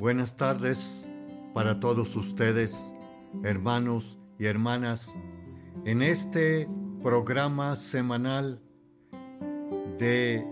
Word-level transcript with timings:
Buenas 0.00 0.34
tardes 0.34 1.06
para 1.52 1.78
todos 1.78 2.16
ustedes, 2.16 2.94
hermanos 3.42 4.18
y 4.38 4.46
hermanas, 4.46 5.14
en 5.84 6.00
este 6.00 6.66
programa 7.02 7.76
semanal 7.76 8.62
de 9.98 10.42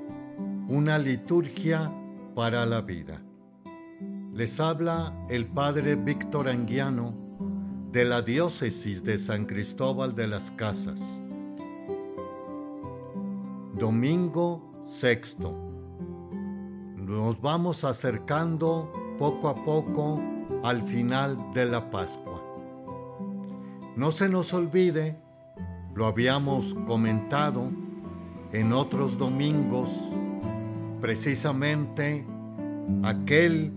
una 0.68 0.98
liturgia 0.98 1.90
para 2.34 2.66
la 2.66 2.82
vida. 2.82 3.22
Les 4.34 4.60
habla 4.60 5.16
el 5.30 5.46
Padre 5.46 5.96
Víctor 5.96 6.50
Anguiano 6.50 7.14
de 7.90 8.04
la 8.04 8.20
Diócesis 8.20 9.02
de 9.02 9.16
San 9.16 9.46
Cristóbal 9.46 10.14
de 10.14 10.26
las 10.26 10.50
Casas. 10.50 11.00
Domingo 13.78 14.82
sexto. 14.84 15.56
Nos 16.96 17.40
vamos 17.40 17.84
acercando 17.84 18.92
poco 19.18 19.48
a 19.48 19.64
poco 19.64 20.20
al 20.62 20.82
final 20.82 21.52
de 21.52 21.66
la 21.66 21.90
Pascua. 21.90 22.42
No 23.96 24.10
se 24.12 24.28
nos 24.28 24.54
olvide, 24.54 25.16
lo 25.94 26.06
habíamos 26.06 26.74
comentado 26.86 27.70
en 28.52 28.72
otros 28.72 29.18
domingos, 29.18 30.16
precisamente 31.00 32.24
aquel 33.02 33.72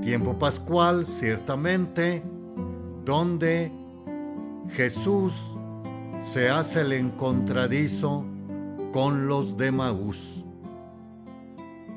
tiempo 0.00 0.38
pascual, 0.38 1.04
ciertamente, 1.04 2.22
donde 3.04 3.70
Jesús 4.70 5.58
se 6.20 6.48
hace 6.48 6.80
el 6.80 6.92
encontradizo 6.92 8.24
con 8.92 9.28
los 9.28 9.56
de 9.56 9.70
Maús. 9.70 10.46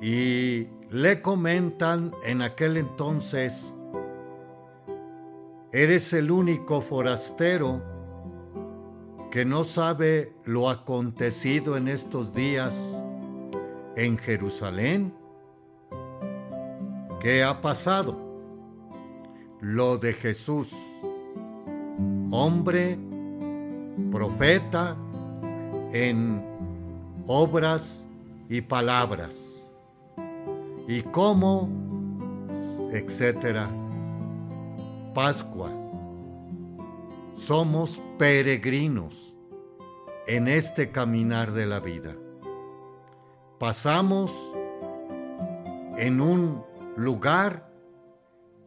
Y 0.02 0.68
le 0.92 1.22
comentan 1.22 2.12
en 2.26 2.42
aquel 2.42 2.76
entonces, 2.76 3.74
eres 5.72 6.12
el 6.12 6.30
único 6.30 6.82
forastero 6.82 7.82
que 9.32 9.46
no 9.46 9.64
sabe 9.64 10.34
lo 10.44 10.70
acontecido 10.70 11.78
en 11.78 11.88
estos 11.88 12.34
días 12.34 13.06
en 13.96 14.18
Jerusalén. 14.18 15.14
¿Qué 17.22 17.42
ha 17.42 17.62
pasado? 17.62 18.20
Lo 19.62 19.98
de 19.98 20.12
Jesús, 20.12 20.76
hombre, 22.32 23.00
profeta, 24.12 24.98
en 25.94 26.44
obras 27.28 28.06
y 28.50 28.60
palabras 28.60 29.51
y 30.88 31.02
cómo, 31.02 31.70
etcétera. 32.92 33.70
Pascua. 35.14 35.72
Somos 37.34 38.02
peregrinos 38.18 39.36
en 40.28 40.48
este 40.48 40.92
caminar 40.92 41.52
de 41.52 41.66
la 41.66 41.80
vida. 41.80 42.16
Pasamos 43.60 44.32
en 45.98 46.22
un 46.22 46.64
lugar 46.96 47.72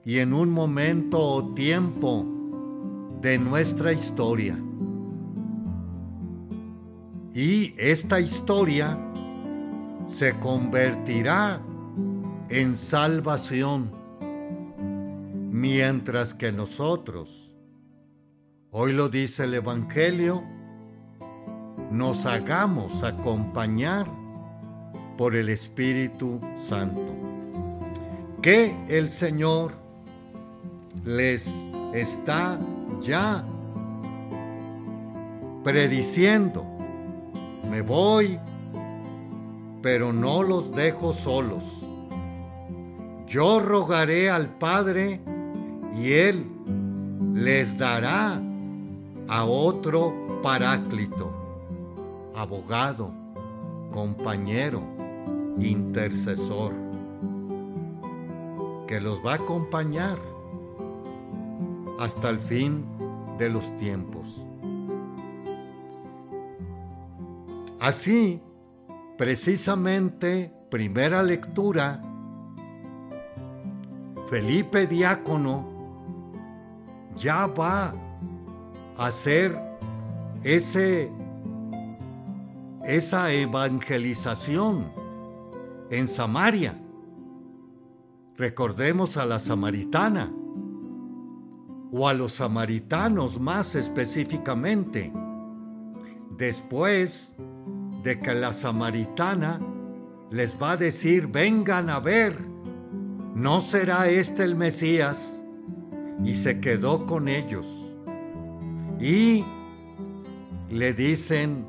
y 0.05 0.19
en 0.19 0.33
un 0.33 0.51
momento 0.51 1.19
o 1.20 1.55
tiempo 1.55 2.27
de 3.20 3.39
nuestra 3.39 3.92
historia. 3.92 4.59
Y 7.33 7.75
esta 7.79 8.20
historia 8.20 8.98
se 10.07 10.39
convertirá 10.39 11.61
en 12.48 12.77
salvación, 12.77 13.90
mientras 15.50 16.34
que 16.34 16.52
nosotros, 16.52 17.55
hoy 18.70 18.92
lo 18.92 19.08
dice 19.08 19.44
el 19.44 19.55
Evangelio, 19.55 20.42
nos 21.90 22.27
hagamos 22.27 23.02
acompañar 23.02 24.06
por 25.16 25.34
el 25.36 25.48
Espíritu 25.48 26.40
Santo. 26.56 27.14
Que 28.42 28.76
el 28.88 29.08
Señor 29.08 29.72
les 31.05 31.48
está 31.94 32.58
ya 33.00 33.44
prediciendo, 35.62 36.66
me 37.70 37.80
voy, 37.80 38.38
pero 39.80 40.12
no 40.12 40.42
los 40.42 40.74
dejo 40.74 41.12
solos 41.14 41.84
yo 43.27 43.61
rogaré 43.61 44.30
al 44.30 44.48
Padre 44.58 45.20
y 45.96 46.12
Él 46.12 46.46
les 47.35 47.77
dará 47.77 48.40
a 49.29 49.45
otro 49.45 50.40
paráclito, 50.42 51.33
abogado, 52.35 53.11
compañero, 53.90 54.83
intercesor, 55.58 56.73
que 58.86 59.01
los 59.01 59.24
va 59.24 59.33
a 59.33 59.36
acompañar 59.36 60.18
hasta 61.98 62.29
el 62.29 62.39
fin 62.39 62.85
de 63.39 63.48
los 63.48 63.74
tiempos. 63.77 64.46
Así, 67.80 68.41
precisamente, 69.17 70.52
primera 70.70 71.23
lectura, 71.23 72.02
Felipe 74.29 74.86
Diácono 74.86 75.67
ya 77.17 77.46
va 77.46 77.95
a 78.96 79.07
hacer 79.07 79.58
ese, 80.42 81.11
esa 82.85 83.33
evangelización 83.33 84.90
en 85.90 86.08
Samaria. 86.08 86.74
Recordemos 88.36 89.17
a 89.17 89.27
la 89.27 89.39
samaritana 89.39 90.33
o 91.92 92.08
a 92.08 92.14
los 92.14 92.33
samaritanos 92.33 93.39
más 93.39 93.74
específicamente. 93.74 95.12
Después 96.36 97.35
de 98.02 98.18
que 98.18 98.35
la 98.35 98.52
samaritana 98.52 99.61
les 100.30 100.61
va 100.61 100.73
a 100.73 100.77
decir, 100.77 101.29
vengan 101.29 101.91
a 101.91 102.01
ver 102.01 102.54
¿no 103.34 103.61
será 103.61 104.08
este 104.08 104.45
el 104.45 104.56
Mesías? 104.56 105.42
Y 106.24 106.34
se 106.34 106.61
quedó 106.61 107.06
con 107.06 107.28
ellos. 107.28 107.96
Y 109.00 109.45
le 110.70 110.95
dicen, 110.95 111.67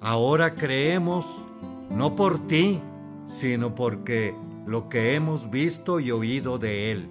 ahora 0.00 0.54
creemos, 0.54 1.48
no 1.90 2.14
por 2.14 2.46
ti, 2.46 2.80
sino 3.26 3.74
porque 3.74 4.34
lo 4.66 4.88
que 4.88 5.14
hemos 5.14 5.50
visto 5.50 5.98
y 6.00 6.10
oído 6.10 6.58
de 6.58 6.92
Él. 6.92 7.10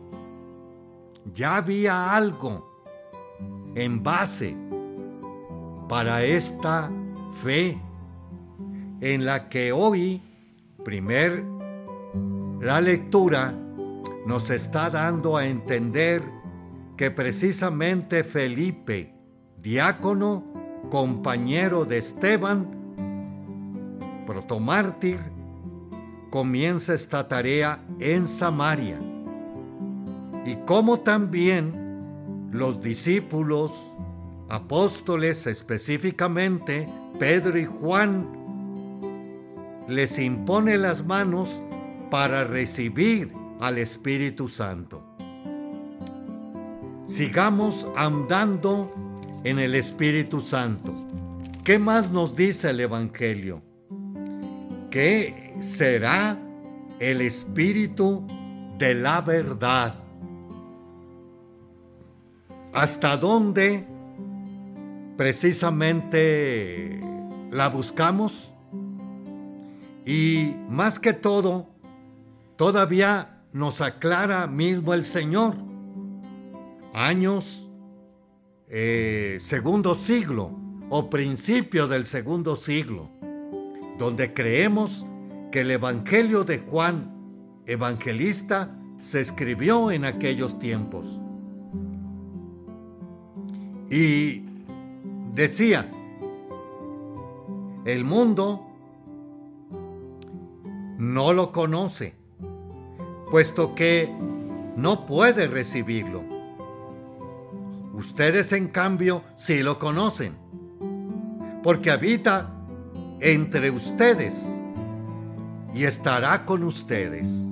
Ya 1.34 1.58
había 1.58 2.16
algo 2.16 2.84
en 3.76 4.02
base 4.04 4.56
para 5.88 6.24
esta 6.24 6.92
fe 7.44 7.78
en 9.02 9.26
la 9.26 9.50
que 9.50 9.72
hoy, 9.72 10.22
primer 10.84 11.44
la 12.62 12.80
lectura 12.80 13.54
nos 14.28 14.52
está 14.52 14.92
dando 14.92 15.36
a 15.36 15.48
entender 15.48 16.22
que 16.96 17.10
precisamente 17.10 18.24
Felipe, 18.24 19.16
diácono, 19.58 20.44
compañero 20.92 21.86
de 21.86 21.98
Esteban, 21.98 22.68
protomártir, 24.28 25.20
comienza 26.30 26.94
esta 26.94 27.28
tarea 27.28 27.84
en 28.00 28.28
Samaria. 28.28 29.00
Y 30.46 30.56
como 30.68 31.00
también 31.00 32.50
los 32.52 32.80
discípulos, 32.80 33.98
apóstoles 34.50 35.48
específicamente, 35.48 36.88
Pedro 37.18 37.58
y 37.58 37.66
Juan, 37.66 38.28
les 39.88 40.20
impone 40.20 40.78
las 40.78 41.04
manos 41.04 41.64
para 42.12 42.44
recibir 42.44 43.34
al 43.62 43.80
Espíritu 43.80 44.48
Santo. 44.50 45.02
Sigamos 47.08 47.88
andando 47.96 48.94
en 49.44 49.58
el 49.58 49.74
Espíritu 49.76 50.42
Santo. 50.42 50.94
¿Qué 51.64 51.80
más 51.80 52.12
nos 52.12 52.36
dice 52.36 52.70
el 52.72 52.82
Evangelio? 52.82 53.62
Que 54.90 55.56
será 55.62 56.38
el 57.00 57.22
Espíritu 57.22 58.28
de 58.78 58.94
la 58.94 59.22
verdad. 59.22 59.96
¿Hasta 62.74 63.16
dónde 63.16 63.88
precisamente 65.16 67.00
la 67.52 67.70
buscamos? 67.70 68.54
Y 70.06 70.56
más 70.68 71.00
que 71.00 71.14
todo, 71.14 71.71
Todavía 72.62 73.42
nos 73.54 73.82
aclara 73.82 74.46
mismo 74.46 74.94
el 74.94 75.04
Señor. 75.04 75.56
Años, 76.94 77.72
eh, 78.70 79.40
segundo 79.42 79.96
siglo 79.96 80.52
o 80.92 81.10
principio 81.10 81.88
del 81.88 82.06
segundo 82.06 82.56
siglo, 82.56 83.10
donde 83.98 84.36
creemos 84.36 85.08
que 85.52 85.62
el 85.62 85.72
Evangelio 85.72 86.44
de 86.44 86.60
Juan, 86.60 87.64
evangelista, 87.66 88.70
se 89.00 89.22
escribió 89.22 89.90
en 89.90 90.06
aquellos 90.06 90.60
tiempos. 90.60 91.20
Y 93.90 94.46
decía, 95.34 95.92
el 97.86 98.06
mundo 98.06 98.68
no 101.00 101.34
lo 101.34 101.52
conoce, 101.52 102.21
puesto 103.32 103.74
que 103.74 104.14
no 104.76 105.06
puede 105.06 105.48
recibirlo. 105.48 106.22
Ustedes 107.94 108.52
en 108.52 108.68
cambio 108.68 109.24
sí 109.36 109.64
lo 109.64 109.80
conocen, 109.80 110.36
porque 111.64 111.92
habita 111.92 112.54
entre 113.22 113.72
ustedes 113.72 114.48
y 115.74 115.86
estará 115.86 116.46
con 116.46 116.64
ustedes. 116.64 117.48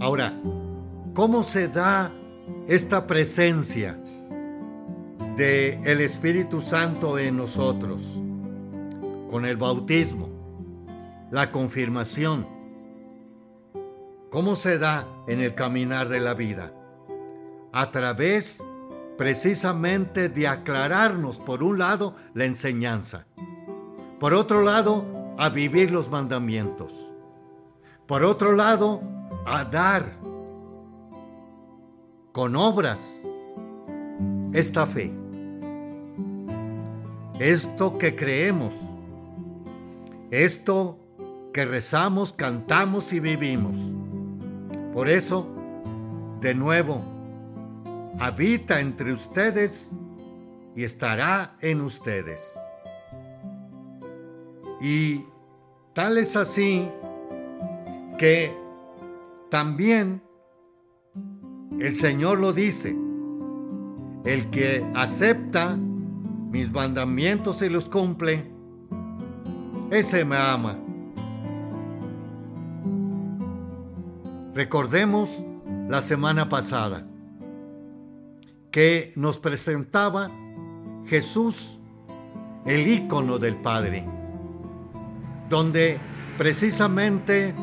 Ahora, 0.00 0.38
¿cómo 1.14 1.42
se 1.42 1.68
da 1.68 2.12
esta 2.68 3.06
presencia 3.06 3.98
de 5.36 5.80
el 5.84 6.02
Espíritu 6.02 6.60
Santo 6.60 7.18
en 7.18 7.38
nosotros? 7.38 8.20
Con 9.30 9.46
el 9.46 9.56
bautismo, 9.56 10.28
la 11.30 11.50
confirmación. 11.50 12.51
¿Cómo 14.32 14.56
se 14.56 14.78
da 14.78 15.06
en 15.26 15.40
el 15.40 15.54
caminar 15.54 16.08
de 16.08 16.18
la 16.18 16.32
vida? 16.32 16.72
A 17.70 17.90
través 17.90 18.64
precisamente 19.18 20.30
de 20.30 20.48
aclararnos, 20.48 21.38
por 21.38 21.62
un 21.62 21.78
lado, 21.78 22.14
la 22.32 22.46
enseñanza. 22.46 23.26
Por 24.18 24.32
otro 24.32 24.62
lado, 24.62 25.04
a 25.36 25.50
vivir 25.50 25.92
los 25.92 26.10
mandamientos. 26.10 27.14
Por 28.06 28.24
otro 28.24 28.52
lado, 28.52 29.02
a 29.44 29.66
dar 29.66 30.16
con 32.32 32.56
obras 32.56 33.00
esta 34.54 34.86
fe. 34.86 35.12
Esto 37.38 37.98
que 37.98 38.16
creemos, 38.16 38.80
esto 40.30 40.98
que 41.52 41.66
rezamos, 41.66 42.32
cantamos 42.32 43.12
y 43.12 43.20
vivimos. 43.20 43.76
Por 44.92 45.08
eso, 45.08 45.46
de 46.40 46.54
nuevo, 46.54 47.02
habita 48.18 48.80
entre 48.80 49.12
ustedes 49.12 49.94
y 50.74 50.84
estará 50.84 51.56
en 51.60 51.80
ustedes. 51.80 52.54
Y 54.80 55.24
tal 55.94 56.18
es 56.18 56.36
así 56.36 56.88
que 58.18 58.54
también 59.50 60.22
el 61.78 61.96
Señor 61.96 62.38
lo 62.38 62.52
dice, 62.52 62.96
el 64.24 64.50
que 64.50 64.84
acepta 64.94 65.76
mis 66.50 66.70
mandamientos 66.70 67.62
y 67.62 67.68
los 67.68 67.88
cumple, 67.88 68.50
ese 69.90 70.24
me 70.24 70.36
ama. 70.36 70.81
Recordemos 74.54 75.44
la 75.88 76.02
semana 76.02 76.50
pasada 76.50 77.06
que 78.70 79.12
nos 79.16 79.38
presentaba 79.38 80.30
Jesús, 81.06 81.80
el 82.66 82.86
ícono 82.86 83.38
del 83.38 83.56
Padre, 83.56 84.04
donde 85.48 85.98
precisamente 86.36 87.54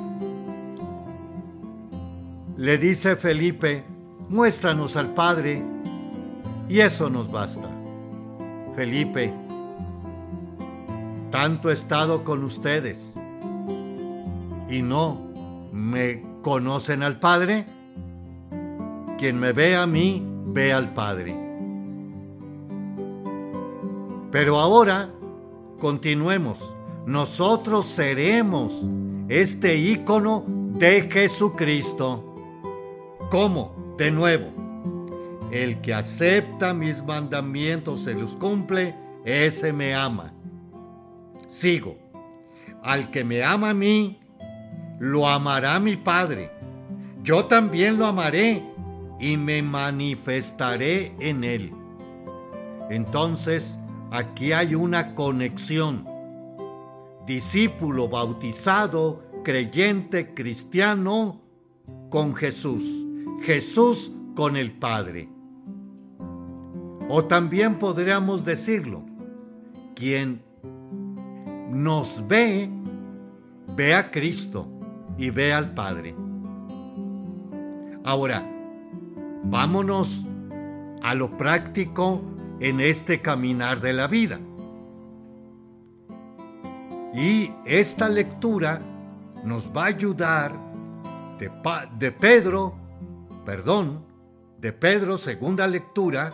le 2.57 2.77
dice 2.79 3.15
Felipe, 3.15 3.83
muéstranos 4.27 4.95
al 4.95 5.13
Padre 5.13 5.63
y 6.67 6.79
eso 6.79 7.09
nos 7.09 7.31
basta. 7.31 7.69
Felipe, 8.75 9.31
tanto 11.29 11.69
he 11.69 11.73
estado 11.73 12.23
con 12.23 12.43
ustedes 12.43 13.13
y 14.69 14.81
no 14.81 15.27
me 15.71 16.28
conocen 16.41 17.03
al 17.03 17.19
Padre. 17.19 17.65
Quien 19.17 19.39
me 19.39 19.51
ve 19.51 19.75
a 19.75 19.85
mí, 19.85 20.23
ve 20.47 20.71
al 20.71 20.93
Padre. 20.93 21.35
Pero 24.31 24.59
ahora, 24.59 25.09
continuemos. 25.79 26.75
Nosotros 27.05 27.85
seremos 27.85 28.85
este 29.27 29.75
ícono 29.77 30.45
de 30.47 31.09
Jesucristo. 31.09 32.25
¿Cómo? 33.31 33.95
De 33.97 34.11
nuevo, 34.11 34.47
el 35.51 35.81
que 35.81 35.93
acepta 35.93 36.73
mis 36.73 37.03
mandamientos 37.03 38.07
y 38.07 38.13
los 38.13 38.35
cumple, 38.35 38.95
ese 39.25 39.73
me 39.73 39.93
ama. 39.93 40.33
Sigo. 41.47 41.97
Al 42.83 43.11
que 43.11 43.23
me 43.23 43.43
ama 43.43 43.71
a 43.71 43.73
mí, 43.73 44.18
lo 44.99 45.27
amará 45.27 45.79
mi 45.79 45.95
Padre. 45.95 46.51
Yo 47.23 47.45
también 47.45 47.97
lo 47.97 48.05
amaré 48.05 48.63
y 49.19 49.37
me 49.37 49.61
manifestaré 49.61 51.15
en 51.19 51.43
él. 51.43 51.73
Entonces, 52.89 53.79
aquí 54.11 54.51
hay 54.51 54.75
una 54.75 55.15
conexión. 55.15 56.05
Discípulo 57.25 58.09
bautizado, 58.09 59.23
creyente, 59.43 60.33
cristiano, 60.33 61.41
con 62.09 62.35
Jesús. 62.35 63.05
Jesús 63.41 64.11
con 64.35 64.57
el 64.57 64.71
Padre. 64.71 65.29
O 67.09 67.23
también 67.25 67.79
podríamos 67.79 68.45
decirlo, 68.45 69.03
quien 69.95 70.43
nos 71.71 72.27
ve, 72.27 72.69
ve 73.75 73.95
a 73.95 74.11
Cristo 74.11 74.78
y 75.19 75.29
ve 75.29 75.53
al 75.53 75.75
Padre. 75.75 76.15
Ahora, 78.03 78.43
vámonos 79.43 80.25
a 81.03 81.13
lo 81.13 81.37
práctico 81.37 82.21
en 82.59 82.79
este 82.79 83.21
caminar 83.21 83.81
de 83.81 83.93
la 83.93 84.07
vida. 84.07 84.39
Y 87.13 87.51
esta 87.65 88.09
lectura 88.09 88.81
nos 89.43 89.69
va 89.75 89.83
a 89.83 89.87
ayudar 89.87 90.53
de, 91.37 91.51
de 91.99 92.11
Pedro 92.11 92.79
perdón 93.49 94.05
de 94.59 94.73
Pedro, 94.73 95.17
segunda 95.17 95.65
lectura, 95.65 96.33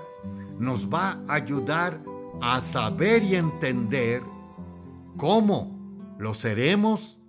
nos 0.59 0.89
va 0.93 1.21
a 1.29 1.35
ayudar 1.35 2.01
a 2.41 2.59
saber 2.59 3.23
y 3.23 3.35
entender 3.35 4.21
cómo 5.15 5.71
lo 6.17 6.33
seremos 6.33 7.19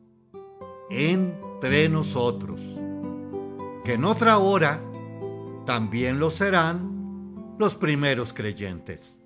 entre 0.91 1.89
nosotros. 1.89 2.61
Que 3.85 3.95
en 3.95 4.05
otra 4.05 4.39
hora 4.39 4.81
también 5.65 6.19
lo 6.19 6.31
serán 6.31 7.55
los 7.59 7.75
primeros 7.75 8.33
creyentes. 8.33 9.21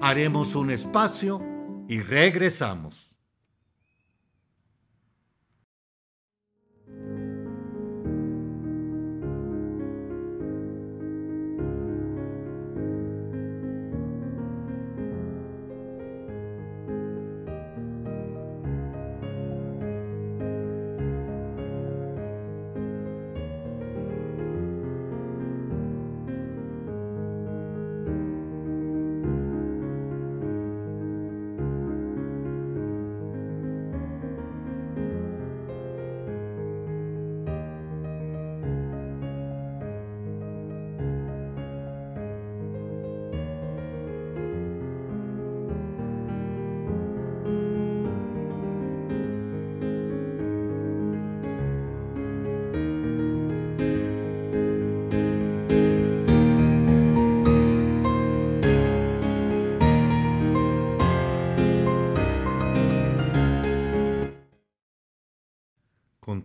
Haremos 0.00 0.54
un 0.54 0.70
espacio 0.70 1.40
y 1.88 2.00
regresamos. 2.00 3.13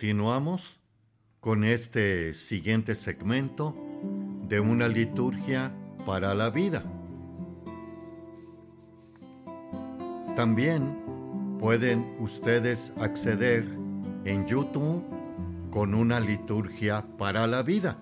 Continuamos 0.10 0.82
con 1.39 1.63
este 1.63 2.34
siguiente 2.34 2.96
segmento 2.96 3.75
de 4.48 4.60
una 4.60 4.88
liturgia 4.88 5.72
para 6.04 6.34
la 6.34 6.50
vida. 6.50 6.84
También 10.36 10.98
pueden 11.60 12.18
ustedes 12.20 12.92
acceder 13.00 13.63
en 14.25 14.48
YouTube 14.48 15.04
con 15.70 15.94
una 15.94 16.20
liturgia 16.20 17.06
para 17.20 17.46
la 17.46 17.62
vida, 17.62 18.01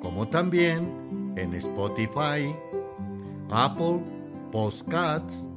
como 0.00 0.28
también 0.28 1.34
en 1.36 1.54
Spotify, 1.54 2.54
Apple 3.50 4.00
Postcats, 4.52 5.48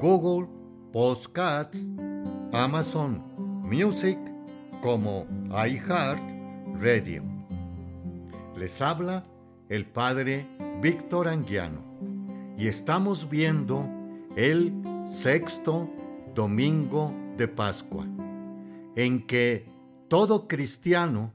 Google 0.00 0.48
Postcats, 0.92 1.78
Amazon 2.52 3.22
Music 3.62 4.18
como 4.86 5.26
iHeart 5.50 6.22
Radio. 6.80 7.24
Les 8.56 8.80
habla 8.80 9.24
el 9.68 9.84
padre 9.84 10.46
Víctor 10.80 11.26
Anguiano 11.26 11.80
y 12.56 12.68
estamos 12.68 13.28
viendo 13.28 13.84
el 14.36 14.72
sexto 15.04 15.90
domingo 16.36 17.12
de 17.36 17.48
Pascua, 17.48 18.06
en 18.94 19.26
que 19.26 19.66
todo 20.06 20.46
cristiano 20.46 21.32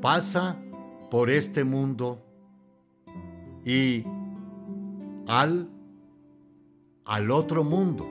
pasa 0.00 0.60
por 1.08 1.30
este 1.30 1.62
mundo 1.62 2.20
y 3.64 4.04
al, 5.28 5.68
al 7.04 7.30
otro 7.30 7.62
mundo, 7.62 8.10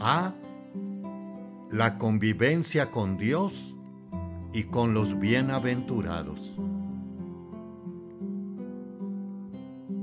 a 0.00 0.34
la 1.70 1.98
convivencia 1.98 2.90
con 2.90 3.16
Dios 3.16 3.76
y 4.52 4.64
con 4.64 4.94
los 4.94 5.18
bienaventurados. 5.18 6.56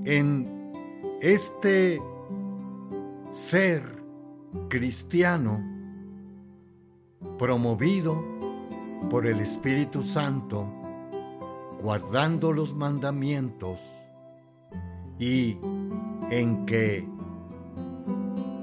En 0.06 0.72
este 1.22 2.00
ser 3.30 4.04
cristiano 4.70 5.64
promovido 7.40 8.24
por 9.10 9.26
el 9.26 9.40
Espíritu 9.40 10.04
Santo, 10.04 10.72
guardando 11.82 12.54
los 12.54 12.76
mandamientos 12.76 13.82
y 15.18 15.58
en 16.30 16.66
que 16.66 17.08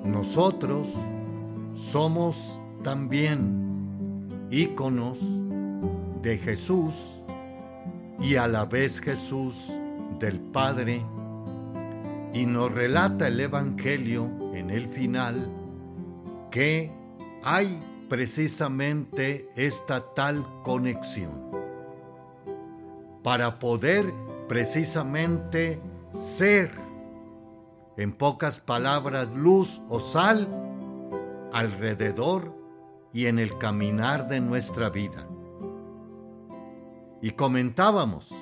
nosotros 0.04 0.94
somos 1.74 2.61
también 2.82 4.46
íconos 4.50 5.18
de 6.20 6.38
Jesús 6.38 7.22
y 8.20 8.36
a 8.36 8.46
la 8.46 8.64
vez 8.64 9.00
Jesús 9.00 9.72
del 10.18 10.40
Padre. 10.40 11.04
Y 12.32 12.46
nos 12.46 12.72
relata 12.72 13.28
el 13.28 13.40
Evangelio 13.40 14.30
en 14.54 14.70
el 14.70 14.88
final 14.88 15.50
que 16.50 16.90
hay 17.42 17.82
precisamente 18.08 19.48
esta 19.56 20.14
tal 20.14 20.46
conexión. 20.62 21.50
Para 23.22 23.58
poder 23.58 24.12
precisamente 24.48 25.80
ser, 26.12 26.70
en 27.96 28.12
pocas 28.12 28.60
palabras, 28.60 29.34
luz 29.34 29.82
o 29.88 30.00
sal 30.00 30.48
alrededor 31.52 32.61
y 33.12 33.26
en 33.26 33.38
el 33.38 33.58
caminar 33.58 34.28
de 34.28 34.40
nuestra 34.40 34.90
vida. 34.90 35.26
Y 37.20 37.32
comentábamos 37.32 38.34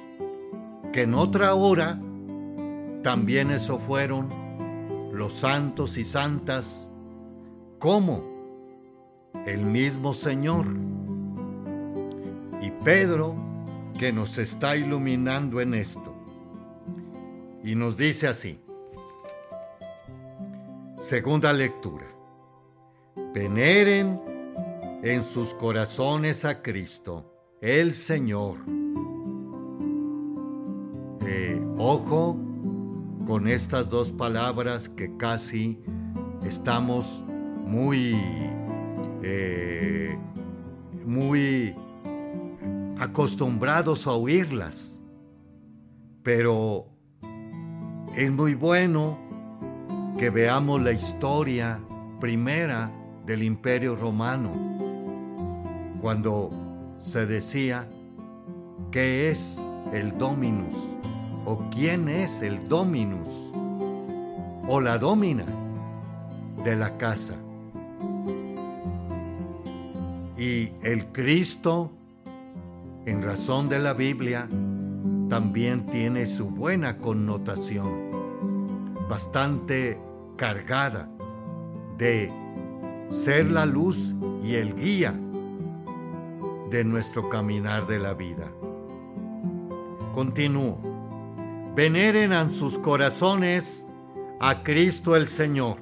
que 0.92 1.02
en 1.02 1.14
otra 1.14 1.54
hora 1.54 2.00
también 3.02 3.50
eso 3.50 3.78
fueron 3.78 4.32
los 5.12 5.32
santos 5.34 5.98
y 5.98 6.04
santas 6.04 6.90
como 7.78 8.24
el 9.46 9.64
mismo 9.64 10.14
Señor. 10.14 10.66
Y 12.62 12.70
Pedro 12.84 13.36
que 13.98 14.12
nos 14.12 14.38
está 14.38 14.76
iluminando 14.76 15.60
en 15.60 15.74
esto. 15.74 16.14
Y 17.62 17.74
nos 17.74 17.96
dice 17.96 18.28
así. 18.28 18.60
Segunda 20.98 21.52
lectura. 21.52 22.06
Veneren 23.34 24.29
en 25.02 25.24
sus 25.24 25.54
corazones 25.54 26.44
a 26.44 26.62
Cristo, 26.62 27.32
el 27.60 27.94
Señor. 27.94 28.58
Eh, 31.26 31.60
ojo 31.78 32.36
con 33.26 33.46
estas 33.46 33.88
dos 33.88 34.12
palabras 34.12 34.88
que 34.88 35.16
casi 35.16 35.78
estamos 36.44 37.24
muy, 37.64 38.14
eh, 39.22 40.18
muy 41.06 41.74
acostumbrados 42.98 44.06
a 44.06 44.12
oírlas, 44.12 45.02
pero 46.22 46.86
es 48.14 48.32
muy 48.32 48.54
bueno 48.54 49.18
que 50.18 50.30
veamos 50.30 50.82
la 50.82 50.92
historia 50.92 51.80
primera 52.20 52.92
del 53.24 53.42
imperio 53.42 53.94
romano, 53.94 54.52
cuando 56.00 56.50
se 56.98 57.26
decía 57.26 57.88
qué 58.90 59.30
es 59.30 59.58
el 59.92 60.16
dominus 60.18 60.74
o 61.44 61.58
quién 61.70 62.08
es 62.08 62.42
el 62.42 62.68
dominus 62.68 63.52
o 64.68 64.80
la 64.80 64.98
domina 64.98 65.44
de 66.64 66.76
la 66.76 66.96
casa. 66.96 67.36
Y 70.36 70.70
el 70.82 71.06
Cristo, 71.12 71.90
en 73.04 73.22
razón 73.22 73.68
de 73.68 73.78
la 73.78 73.92
Biblia, 73.92 74.48
también 75.28 75.86
tiene 75.86 76.26
su 76.26 76.50
buena 76.50 76.98
connotación, 76.98 78.10
bastante 79.08 79.98
cargada 80.36 81.10
de 81.98 82.32
ser 83.10 83.50
la 83.50 83.66
luz 83.66 84.16
y 84.42 84.54
el 84.54 84.74
guía 84.74 85.14
de 86.70 86.84
nuestro 86.84 87.28
caminar 87.28 87.86
de 87.86 87.98
la 87.98 88.14
vida. 88.14 88.50
Continúo. 90.12 90.80
Veneren 91.74 92.32
en 92.32 92.50
sus 92.50 92.78
corazones 92.78 93.86
a 94.40 94.62
Cristo 94.62 95.16
el 95.16 95.28
Señor, 95.28 95.76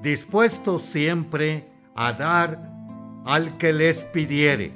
dispuestos 0.00 0.82
siempre 0.82 1.68
a 1.94 2.12
dar 2.12 2.72
al 3.24 3.56
que 3.58 3.72
les 3.72 4.04
pidiere 4.04 4.72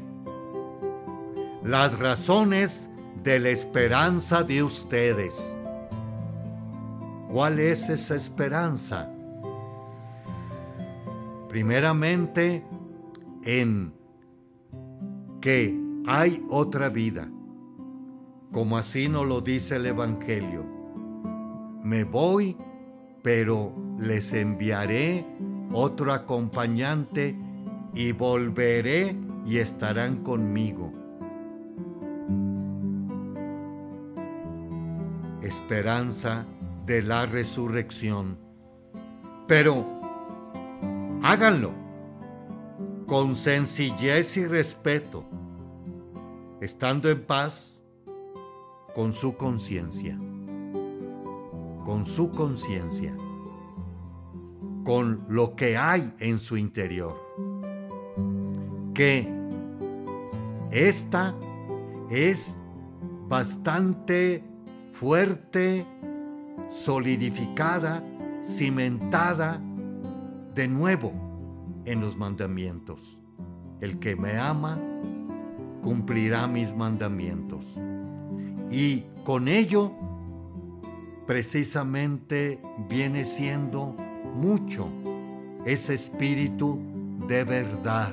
las 1.62 1.98
razones 1.98 2.90
de 3.22 3.40
la 3.40 3.48
esperanza 3.48 4.44
de 4.44 4.62
ustedes. 4.62 5.56
¿Cuál 7.28 7.58
es 7.58 7.88
esa 7.88 8.14
esperanza? 8.14 9.10
Primeramente, 11.48 12.64
en 13.42 13.92
que 15.46 15.80
hay 16.08 16.44
otra 16.50 16.88
vida, 16.88 17.30
como 18.50 18.76
así 18.76 19.08
nos 19.08 19.26
lo 19.26 19.42
dice 19.42 19.76
el 19.76 19.86
Evangelio. 19.86 20.66
Me 21.84 22.02
voy, 22.02 22.56
pero 23.22 23.72
les 23.96 24.32
enviaré 24.32 25.24
otro 25.70 26.12
acompañante 26.12 27.38
y 27.94 28.10
volveré 28.10 29.16
y 29.46 29.58
estarán 29.58 30.24
conmigo. 30.24 30.92
Esperanza 35.42 36.44
de 36.86 37.02
la 37.02 37.24
resurrección. 37.24 38.36
Pero 39.46 39.86
háganlo 41.22 41.86
con 43.06 43.36
sencillez 43.36 44.36
y 44.36 44.46
respeto, 44.46 45.24
estando 46.60 47.10
en 47.10 47.24
paz 47.24 47.82
con 48.94 49.12
su 49.12 49.36
conciencia, 49.36 50.18
con 51.84 52.04
su 52.06 52.30
conciencia, 52.30 53.14
con 54.84 55.24
lo 55.28 55.54
que 55.54 55.76
hay 55.76 56.12
en 56.18 56.38
su 56.38 56.56
interior. 56.56 57.14
Que 58.94 59.30
esta 60.70 61.34
es 62.08 62.58
bastante 63.28 64.42
fuerte, 64.92 65.86
solidificada, 66.68 68.02
cimentada 68.42 69.60
de 70.54 70.68
nuevo 70.68 71.12
en 71.84 72.00
los 72.00 72.16
mandamientos. 72.16 73.20
El 73.80 73.98
que 73.98 74.16
me 74.16 74.38
ama 74.38 74.80
cumplirá 75.86 76.48
mis 76.48 76.74
mandamientos. 76.74 77.78
Y 78.72 79.04
con 79.22 79.46
ello, 79.46 79.92
precisamente 81.28 82.60
viene 82.88 83.24
siendo 83.24 83.94
mucho 84.34 84.88
ese 85.64 85.94
espíritu 85.94 86.80
de 87.28 87.44
verdad 87.44 88.12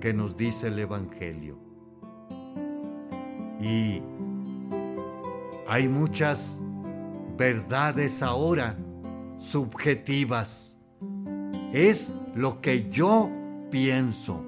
que 0.00 0.14
nos 0.14 0.36
dice 0.36 0.68
el 0.68 0.78
Evangelio. 0.78 1.58
Y 3.60 4.00
hay 5.66 5.88
muchas 5.88 6.62
verdades 7.36 8.22
ahora 8.22 8.76
subjetivas. 9.36 10.78
Es 11.72 12.14
lo 12.36 12.60
que 12.60 12.88
yo 12.88 13.28
pienso 13.72 14.44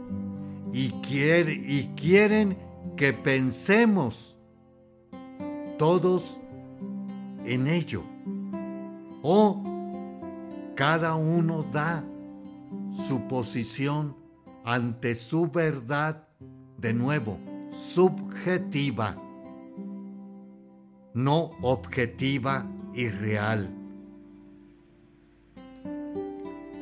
y, 0.73 0.95
y 1.05 1.93
quieren 1.97 2.57
que 2.97 3.13
pensemos 3.13 4.39
todos 5.79 6.41
en 7.45 7.67
ello. 7.67 8.03
O 9.23 9.63
cada 10.75 11.17
uno 11.17 11.63
da 11.73 12.05
su 12.93 13.27
posición 13.29 14.17
ante 14.65 15.15
su 15.15 15.49
verdad, 15.49 16.29
de 16.79 16.93
nuevo, 16.93 17.39
subjetiva, 17.71 19.17
no 21.15 21.51
objetiva 21.63 22.67
y 22.93 23.09
real. 23.09 23.71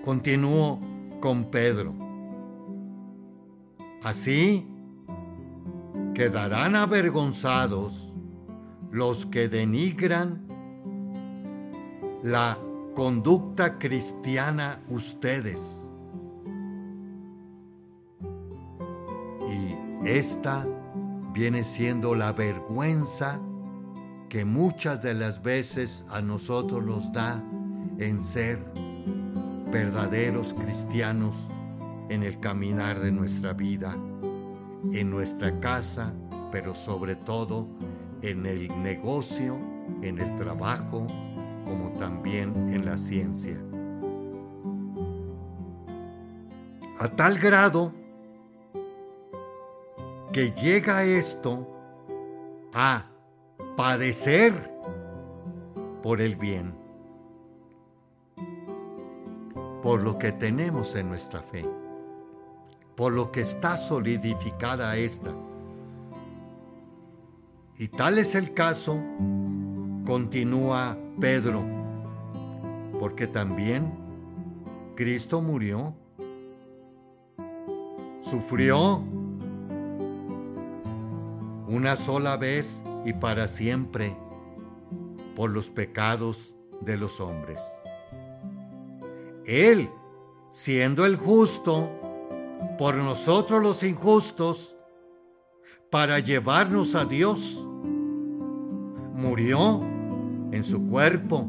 Continúo 0.04 0.80
con 1.20 1.50
Pedro. 1.50 2.03
Así 4.04 4.68
quedarán 6.14 6.76
avergonzados 6.76 8.14
los 8.92 9.24
que 9.24 9.48
denigran 9.48 10.46
la 12.22 12.58
conducta 12.94 13.78
cristiana 13.78 14.82
ustedes. 14.90 15.90
Y 19.50 20.06
esta 20.06 20.66
viene 21.32 21.64
siendo 21.64 22.14
la 22.14 22.34
vergüenza 22.34 23.40
que 24.28 24.44
muchas 24.44 25.00
de 25.00 25.14
las 25.14 25.42
veces 25.42 26.04
a 26.10 26.20
nosotros 26.20 26.84
nos 26.84 27.10
da 27.10 27.42
en 27.98 28.22
ser 28.22 28.62
verdaderos 29.72 30.52
cristianos 30.52 31.48
en 32.08 32.22
el 32.22 32.38
caminar 32.38 32.98
de 33.00 33.12
nuestra 33.12 33.52
vida, 33.52 33.96
en 34.92 35.10
nuestra 35.10 35.58
casa, 35.60 36.12
pero 36.50 36.74
sobre 36.74 37.16
todo 37.16 37.66
en 38.22 38.46
el 38.46 38.68
negocio, 38.82 39.58
en 40.02 40.18
el 40.18 40.34
trabajo, 40.36 41.06
como 41.64 41.92
también 41.98 42.68
en 42.68 42.84
la 42.84 42.96
ciencia. 42.96 43.58
A 46.98 47.08
tal 47.08 47.38
grado 47.38 47.92
que 50.32 50.52
llega 50.52 51.04
esto 51.04 51.68
a 52.72 53.06
padecer 53.76 54.52
por 56.02 56.20
el 56.20 56.36
bien, 56.36 56.74
por 59.82 60.02
lo 60.02 60.18
que 60.18 60.32
tenemos 60.32 60.94
en 60.96 61.08
nuestra 61.08 61.40
fe 61.40 61.64
por 62.96 63.12
lo 63.12 63.32
que 63.32 63.40
está 63.40 63.76
solidificada 63.76 64.96
esta. 64.96 65.34
Y 67.78 67.88
tal 67.88 68.18
es 68.18 68.34
el 68.34 68.54
caso, 68.54 69.00
continúa 70.06 70.96
Pedro, 71.20 71.64
porque 73.00 73.26
también 73.26 73.92
Cristo 74.94 75.42
murió, 75.42 75.94
sufrió 78.20 79.02
una 81.66 81.96
sola 81.96 82.36
vez 82.36 82.84
y 83.04 83.12
para 83.12 83.48
siempre 83.48 84.16
por 85.34 85.50
los 85.50 85.70
pecados 85.70 86.54
de 86.80 86.96
los 86.96 87.20
hombres. 87.20 87.58
Él, 89.46 89.90
siendo 90.52 91.04
el 91.06 91.16
justo, 91.16 91.90
por 92.78 92.96
nosotros 92.96 93.62
los 93.62 93.82
injustos 93.82 94.76
para 95.90 96.18
llevarnos 96.18 96.94
a 96.94 97.04
Dios. 97.04 97.68
Murió 99.14 99.80
en 100.50 100.64
su 100.64 100.86
cuerpo 100.88 101.48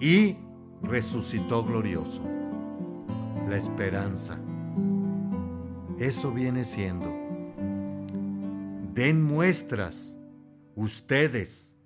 y 0.00 0.36
resucitó 0.82 1.64
glorioso. 1.64 2.22
La 3.48 3.56
esperanza. 3.56 4.38
Eso 5.98 6.32
viene 6.32 6.64
siendo. 6.64 7.06
Den 8.92 9.22
muestras 9.22 10.16
ustedes 10.74 11.76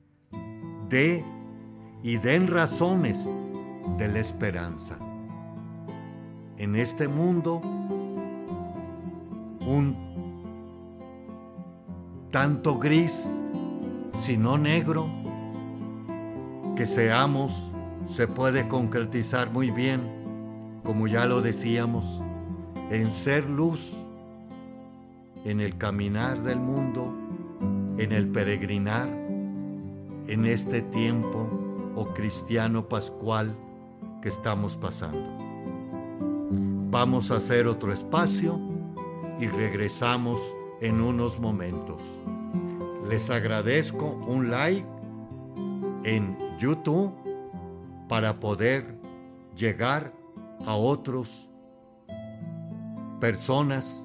de 0.88 1.24
y 2.02 2.16
den 2.16 2.46
razones 2.46 3.28
de 3.98 4.08
la 4.08 4.18
esperanza 4.18 4.98
en 6.60 6.76
este 6.76 7.08
mundo 7.08 7.62
un 9.66 9.96
tanto 12.30 12.78
gris, 12.78 13.26
sino 14.12 14.58
negro, 14.58 15.08
que 16.76 16.84
seamos, 16.84 17.72
se 18.04 18.28
puede 18.28 18.68
concretizar 18.68 19.50
muy 19.50 19.70
bien, 19.70 20.02
como 20.84 21.06
ya 21.06 21.24
lo 21.24 21.40
decíamos, 21.40 22.22
en 22.90 23.10
ser 23.10 23.48
luz, 23.48 23.96
en 25.46 25.60
el 25.60 25.78
caminar 25.78 26.42
del 26.42 26.60
mundo, 26.60 27.14
en 27.96 28.12
el 28.12 28.28
peregrinar, 28.28 29.08
en 30.28 30.44
este 30.44 30.82
tiempo, 30.82 31.48
o 31.96 32.08
cristiano 32.12 32.86
pascual, 32.86 33.56
que 34.20 34.28
estamos 34.28 34.76
pasando. 34.76 35.39
Vamos 36.90 37.30
a 37.30 37.36
hacer 37.36 37.68
otro 37.68 37.92
espacio 37.92 38.60
y 39.38 39.46
regresamos 39.46 40.40
en 40.80 41.00
unos 41.00 41.38
momentos. 41.38 42.02
Les 43.08 43.30
agradezco 43.30 44.06
un 44.26 44.50
like 44.50 44.88
en 46.02 46.36
YouTube 46.58 47.14
para 48.08 48.40
poder 48.40 48.98
llegar 49.54 50.12
a 50.66 50.74
otros 50.74 51.48
personas 53.20 54.04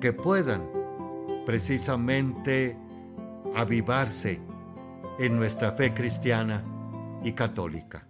que 0.00 0.12
puedan 0.12 0.70
precisamente 1.44 2.78
avivarse 3.56 4.40
en 5.18 5.36
nuestra 5.36 5.72
fe 5.72 5.92
cristiana 5.92 6.62
y 7.24 7.32
católica. 7.32 8.07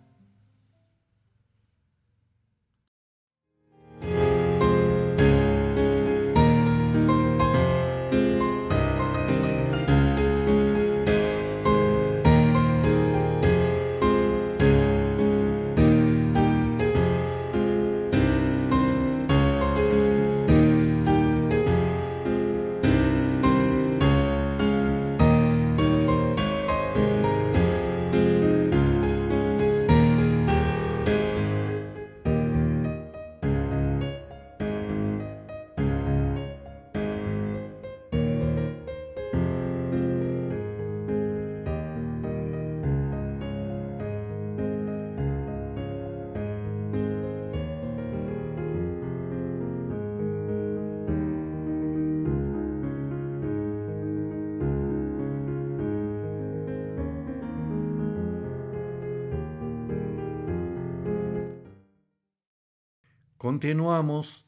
Continuamos 63.48 64.44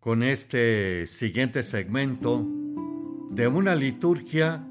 con 0.00 0.22
este 0.22 1.06
siguiente 1.06 1.62
segmento 1.62 2.46
de 3.30 3.46
una 3.46 3.74
liturgia 3.74 4.66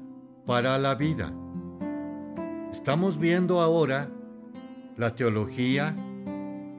para 0.46 0.76
la 0.78 0.96
vida. 0.96 1.32
Estamos 2.72 3.20
viendo 3.20 3.60
ahora 3.60 4.10
la 4.96 5.14
teología, 5.14 5.96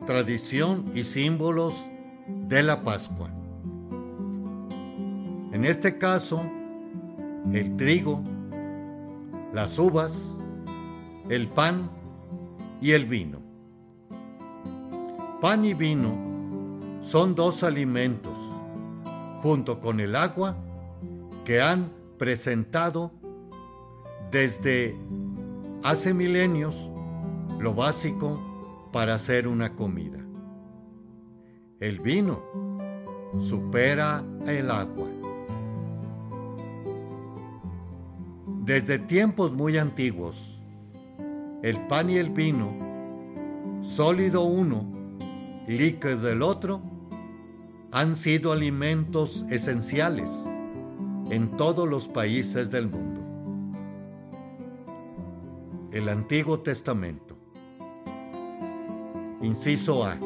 tradición 0.06 0.92
y 0.94 1.06
símbolos 1.06 1.90
de 2.50 2.64
la 2.64 2.84
Pascua. 2.84 3.32
En 5.54 5.64
este 5.64 5.98
caso, 5.98 6.44
el 7.54 7.78
trigo, 7.78 8.22
las 9.54 9.80
uvas, 9.80 10.38
el 11.30 11.48
pan 11.48 11.90
y 12.82 12.92
el 12.92 13.06
vino. 13.06 13.40
Pan 15.40 15.64
y 15.64 15.74
vino 15.74 16.29
son 17.00 17.36
dos 17.36 17.64
alimentos, 17.64 18.38
junto 19.42 19.80
con 19.80 20.00
el 20.00 20.16
agua, 20.16 20.58
que 21.46 21.62
han 21.62 21.92
presentado 22.18 23.12
desde 24.32 24.96
hace 25.84 26.14
milenios 26.14 26.90
lo 27.60 27.74
básico 27.74 28.40
para 28.92 29.16
hacer 29.16 29.48
una 29.48 29.76
comida. 29.76 30.20
El 31.80 32.00
vino 32.00 32.44
supera 33.38 34.24
el 34.46 34.70
agua. 34.70 35.08
Desde 38.66 39.00
tiempos 39.00 39.54
muy 39.54 39.78
antiguos, 39.78 40.64
el 41.64 41.88
pan 41.88 42.10
y 42.10 42.18
el 42.18 42.30
vino, 42.30 42.72
sólido 43.82 44.44
uno, 44.44 44.99
líquido 45.69 46.17
del 46.17 46.41
otro, 46.41 46.82
han 47.91 48.15
sido 48.15 48.51
alimentos 48.51 49.45
esenciales 49.51 50.27
en 51.29 51.55
todos 51.58 51.88
los 51.88 52.08
países 52.08 52.71
del 52.71 52.88
mundo. 52.88 53.21
El 55.91 56.10
Antiguo 56.10 56.60
Testamento. 56.62 57.38
Inciso 59.43 60.05
A. 60.05 60.17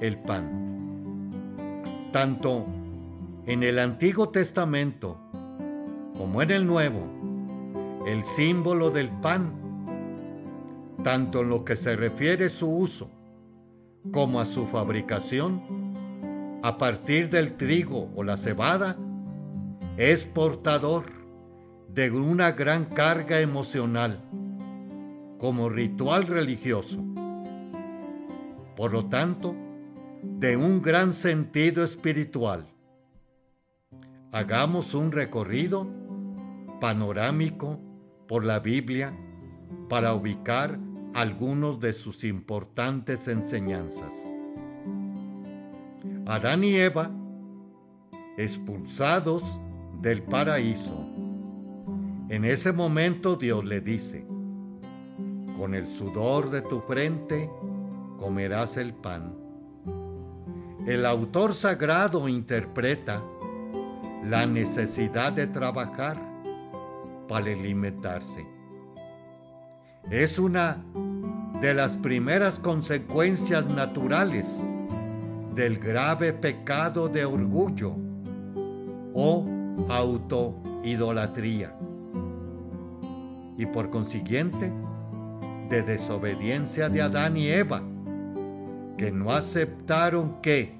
El 0.00 0.18
pan. 0.20 1.28
Tanto 2.10 2.64
en 3.46 3.62
el 3.62 3.78
Antiguo 3.78 4.30
Testamento 4.30 5.18
como 6.16 6.40
en 6.40 6.50
el 6.50 6.66
Nuevo, 6.66 8.02
el 8.06 8.24
símbolo 8.24 8.90
del 8.90 9.10
pan, 9.10 9.52
tanto 11.02 11.42
en 11.42 11.50
lo 11.50 11.64
que 11.66 11.76
se 11.76 11.96
refiere 11.96 12.48
su 12.48 12.70
uso 12.70 13.10
como 14.12 14.40
a 14.40 14.44
su 14.44 14.66
fabricación, 14.66 16.60
a 16.62 16.78
partir 16.78 17.30
del 17.30 17.56
trigo 17.56 18.10
o 18.14 18.22
la 18.22 18.36
cebada, 18.36 18.96
es 19.96 20.26
portador 20.26 21.06
de 21.88 22.10
una 22.10 22.52
gran 22.52 22.84
carga 22.86 23.40
emocional 23.40 24.20
como 25.38 25.68
ritual 25.68 26.26
religioso. 26.26 27.04
Por 28.76 28.92
lo 28.92 29.06
tanto, 29.06 29.54
de 30.22 30.56
un 30.56 30.82
gran 30.82 31.12
sentido 31.12 31.84
espiritual. 31.84 32.66
Hagamos 34.32 34.94
un 34.94 35.12
recorrido 35.12 35.88
panorámico 36.80 37.78
por 38.26 38.44
la 38.44 38.58
Biblia 38.58 39.16
para 39.88 40.14
ubicar 40.14 40.78
algunos 41.14 41.78
de 41.78 41.92
sus 41.92 42.24
importantes 42.24 43.28
enseñanzas. 43.28 44.12
Adán 46.26 46.64
y 46.64 46.74
Eva, 46.74 47.10
expulsados 48.36 49.60
del 50.00 50.22
paraíso. 50.22 51.06
En 52.28 52.44
ese 52.44 52.72
momento 52.72 53.36
Dios 53.36 53.64
le 53.64 53.80
dice, 53.80 54.26
con 55.56 55.74
el 55.74 55.86
sudor 55.86 56.50
de 56.50 56.62
tu 56.62 56.80
frente 56.80 57.48
comerás 58.18 58.76
el 58.76 58.92
pan. 58.92 59.36
El 60.84 61.06
autor 61.06 61.54
sagrado 61.54 62.28
interpreta 62.28 63.22
la 64.24 64.46
necesidad 64.46 65.32
de 65.32 65.46
trabajar 65.46 66.20
para 67.28 67.46
alimentarse. 67.46 68.53
Es 70.10 70.38
una 70.38 70.84
de 71.60 71.72
las 71.74 71.96
primeras 71.96 72.58
consecuencias 72.58 73.66
naturales 73.66 74.46
del 75.54 75.78
grave 75.78 76.32
pecado 76.32 77.08
de 77.08 77.24
orgullo 77.24 77.96
o 79.14 79.46
autoidolatría. 79.88 81.74
Y 83.56 83.66
por 83.66 83.90
consiguiente, 83.90 84.72
de 85.70 85.82
desobediencia 85.82 86.88
de 86.88 87.00
Adán 87.02 87.36
y 87.36 87.48
Eva, 87.48 87.82
que 88.98 89.10
no 89.10 89.32
aceptaron 89.32 90.40
que 90.42 90.78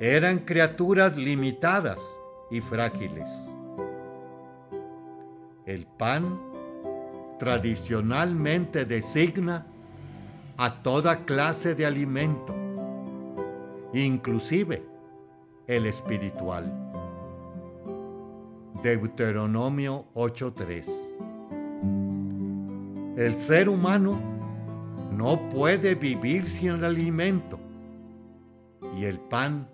eran 0.00 0.40
criaturas 0.40 1.16
limitadas 1.16 2.00
y 2.50 2.60
frágiles. 2.60 3.28
El 5.66 5.86
pan 5.86 6.43
tradicionalmente 7.38 8.84
designa 8.84 9.66
a 10.56 10.82
toda 10.82 11.24
clase 11.24 11.74
de 11.74 11.86
alimento, 11.86 12.54
inclusive 13.92 14.82
el 15.66 15.86
espiritual. 15.86 16.72
Deuteronomio 18.82 20.06
8:3 20.14 21.14
el 23.16 23.38
ser 23.38 23.68
humano 23.68 24.18
no 25.12 25.48
puede 25.48 25.94
vivir 25.94 26.46
sin 26.46 26.70
el 26.70 26.84
alimento. 26.84 27.60
Y 28.96 29.04
el 29.04 29.20
pan, 29.20 29.68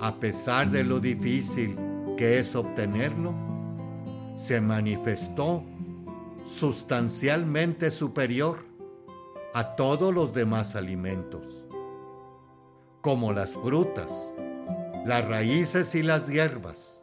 a 0.00 0.16
pesar 0.16 0.68
de 0.68 0.82
lo 0.82 0.98
difícil 0.98 1.78
que 2.16 2.40
es 2.40 2.56
obtenerlo, 2.56 3.32
se 4.36 4.60
manifestó 4.60 5.62
sustancialmente 6.48 7.90
superior 7.90 8.64
a 9.52 9.76
todos 9.76 10.14
los 10.14 10.32
demás 10.32 10.76
alimentos, 10.76 11.66
como 13.02 13.34
las 13.34 13.54
frutas, 13.54 14.10
las 15.04 15.28
raíces 15.28 15.94
y 15.94 16.02
las 16.02 16.26
hierbas. 16.26 17.02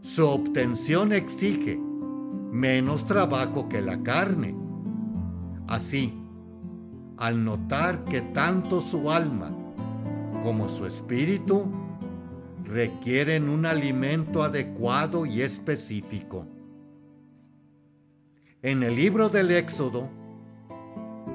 Su 0.00 0.26
obtención 0.26 1.12
exige 1.12 1.78
menos 2.50 3.04
trabajo 3.04 3.68
que 3.68 3.80
la 3.80 4.02
carne. 4.02 4.56
Así, 5.68 6.12
al 7.18 7.44
notar 7.44 8.04
que 8.04 8.20
tanto 8.20 8.80
su 8.80 9.12
alma 9.12 9.56
como 10.42 10.68
su 10.68 10.86
espíritu 10.86 11.70
requieren 12.64 13.48
un 13.48 13.64
alimento 13.64 14.42
adecuado 14.42 15.24
y 15.24 15.42
específico. 15.42 16.48
En 18.62 18.84
el 18.84 18.94
libro 18.94 19.28
del 19.28 19.50
Éxodo, 19.50 20.08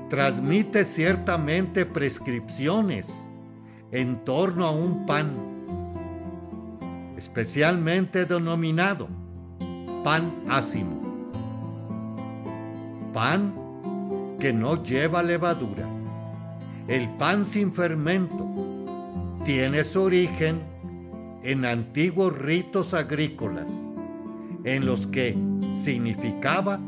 transmite 0.09 0.85
ciertamente 0.85 1.85
prescripciones 1.85 3.27
en 3.91 4.23
torno 4.23 4.65
a 4.65 4.71
un 4.71 5.05
pan, 5.05 5.29
especialmente 7.17 8.25
denominado 8.25 9.09
pan 10.03 10.33
ácimo 10.47 11.07
pan 13.11 13.53
que 14.39 14.53
no 14.53 14.83
lleva 14.83 15.23
levadura. 15.23 15.89
El 16.87 17.09
pan 17.17 17.45
sin 17.45 17.73
fermento 17.73 18.47
tiene 19.43 19.83
su 19.83 20.03
origen 20.03 20.61
en 21.41 21.65
antiguos 21.65 22.37
ritos 22.37 22.93
agrícolas, 22.93 23.69
en 24.63 24.85
los 24.85 25.07
que 25.07 25.35
significaba 25.75 26.79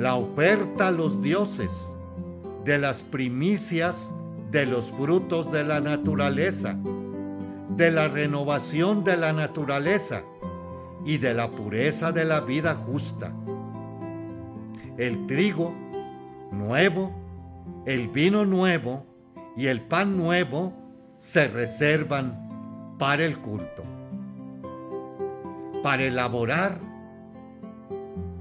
la 0.00 0.16
oferta 0.16 0.88
a 0.88 0.90
los 0.90 1.20
dioses 1.22 1.70
de 2.64 2.78
las 2.78 3.02
primicias 3.02 4.14
de 4.50 4.66
los 4.66 4.90
frutos 4.90 5.52
de 5.52 5.62
la 5.62 5.80
naturaleza, 5.80 6.76
de 7.76 7.90
la 7.90 8.08
renovación 8.08 9.04
de 9.04 9.16
la 9.16 9.32
naturaleza 9.32 10.24
y 11.04 11.18
de 11.18 11.34
la 11.34 11.50
pureza 11.50 12.12
de 12.12 12.24
la 12.24 12.40
vida 12.40 12.74
justa 12.74 13.32
el 14.96 15.26
trigo 15.26 15.74
nuevo, 16.50 17.10
el 17.86 18.08
vino 18.08 18.44
nuevo 18.44 19.06
y 19.56 19.66
el 19.66 19.80
pan 19.80 20.16
nuevo 20.16 20.74
se 21.18 21.48
reservan 21.48 22.96
para 22.98 23.24
el 23.24 23.38
culto. 23.38 23.84
Para 25.82 26.04
elaborar 26.04 26.89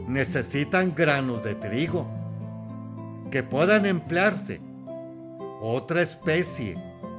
necesitan 0.09 0.95
granos 0.95 1.43
de 1.43 1.53
trigo 1.53 2.07
que 3.29 3.43
puedan 3.43 3.85
emplearse 3.85 4.59
otra 5.61 6.01
especie 6.01 6.75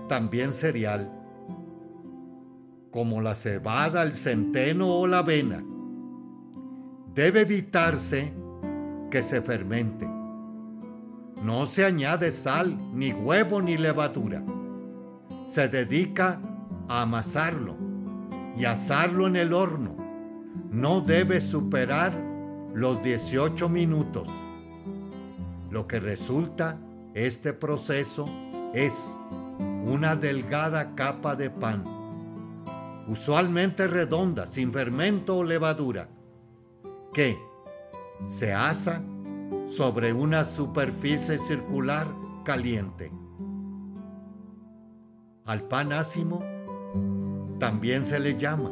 también 0.08 0.52
cereal, 0.52 1.08
como 2.90 3.20
la 3.20 3.36
cebada, 3.36 4.02
el 4.02 4.14
centeno 4.14 4.88
o 4.88 5.06
la 5.06 5.18
avena. 5.18 5.62
Debe 7.14 7.42
evitarse 7.42 8.32
que 9.08 9.22
se 9.22 9.40
fermente. 9.40 10.08
No 11.40 11.66
se 11.66 11.84
añade 11.84 12.32
sal, 12.32 12.76
ni 12.92 13.12
huevo, 13.12 13.62
ni 13.62 13.76
levadura. 13.76 14.42
Se 15.46 15.68
dedica 15.68 16.40
a 16.88 17.02
amasarlo 17.02 17.76
y 18.56 18.64
asarlo 18.64 19.28
en 19.28 19.36
el 19.36 19.52
horno. 19.52 19.96
No 20.70 21.00
debe 21.00 21.40
superar 21.40 22.29
los 22.74 23.02
18 23.02 23.68
minutos. 23.68 24.28
Lo 25.70 25.86
que 25.86 26.00
resulta 26.00 26.78
este 27.14 27.52
proceso 27.52 28.28
es 28.74 29.16
una 29.84 30.14
delgada 30.16 30.94
capa 30.94 31.34
de 31.34 31.50
pan, 31.50 31.84
usualmente 33.08 33.86
redonda, 33.86 34.46
sin 34.46 34.72
fermento 34.72 35.38
o 35.38 35.44
levadura, 35.44 36.08
que 37.12 37.38
se 38.28 38.52
asa 38.52 39.02
sobre 39.66 40.12
una 40.12 40.44
superficie 40.44 41.38
circular 41.38 42.06
caliente. 42.44 43.10
Al 45.46 45.62
pan 45.62 45.92
ácimo 45.92 46.44
también 47.58 48.04
se 48.04 48.20
le 48.20 48.36
llama 48.36 48.70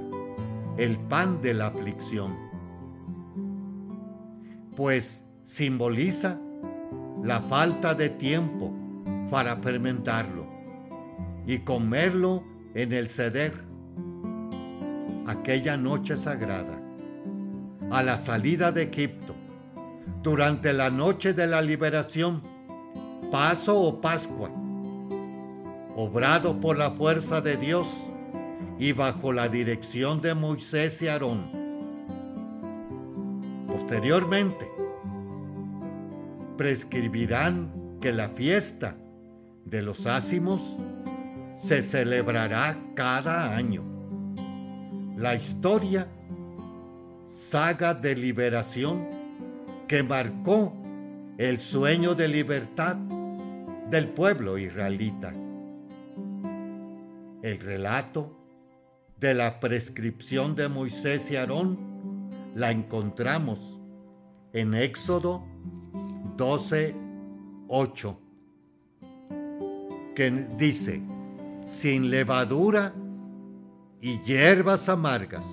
el 0.77 0.97
pan 0.97 1.43
de 1.43 1.55
la 1.55 1.67
aflicción, 1.69 2.37
pues 4.79 5.25
simboliza 5.43 6.39
la 7.25 7.41
falta 7.41 7.97
de 7.97 8.11
tiempo 8.11 8.73
para 9.29 9.57
fermentarlo 9.57 10.47
y 11.49 11.59
comerlo 11.59 12.45
en 12.77 12.93
el 12.93 13.09
ceder 13.09 13.55
aquella 15.27 15.77
noche 15.77 16.17
sagrada, 16.17 16.81
a 17.91 18.05
la 18.05 18.17
salida 18.19 18.71
de 18.71 18.85
Egipto, 18.85 19.35
durante 20.23 20.73
la 20.73 20.91
noche 20.91 21.33
de 21.33 21.49
la 21.49 21.61
liberación, 21.61 22.41
Paso 23.33 23.81
o 23.81 24.01
Pascua, 24.01 24.49
obrado 25.97 26.61
por 26.61 26.79
la 26.79 26.93
fuerza 26.93 27.41
de 27.41 27.57
Dios 27.57 27.89
y 28.79 28.93
bajo 28.93 29.33
la 29.33 29.49
dirección 29.49 30.21
de 30.21 30.37
Moisés 30.37 31.03
y 31.03 31.09
Aarón. 31.09 31.58
Posteriormente, 33.89 34.71
prescribirán 36.59 37.97
que 38.03 38.13
la 38.13 38.29
fiesta 38.29 38.99
de 39.65 39.81
los 39.81 40.07
ácimos 40.07 40.77
se 41.57 41.83
celebrará 41.83 42.79
cada 42.95 43.57
año. 43.57 43.83
La 45.17 45.35
historia, 45.35 46.07
saga 47.25 47.95
de 47.95 48.15
liberación 48.15 49.09
que 49.89 50.03
marcó 50.03 50.77
el 51.39 51.59
sueño 51.59 52.15
de 52.15 52.29
libertad 52.29 52.95
del 53.89 54.09
pueblo 54.09 54.59
israelita. 54.59 55.33
El 57.43 57.59
relato 57.59 58.39
de 59.19 59.33
la 59.33 59.59
prescripción 59.59 60.55
de 60.57 60.69
Moisés 60.69 61.31
y 61.31 61.37
Aarón 61.37 61.79
la 62.55 62.71
encontramos 62.71 63.78
en 64.53 64.75
Éxodo 64.75 65.45
12, 66.37 66.95
8, 67.69 68.21
que 70.15 70.31
dice, 70.57 71.03
sin 71.67 72.11
levadura 72.11 72.95
y 74.01 74.21
hierbas 74.21 74.89
amargas. 74.89 75.45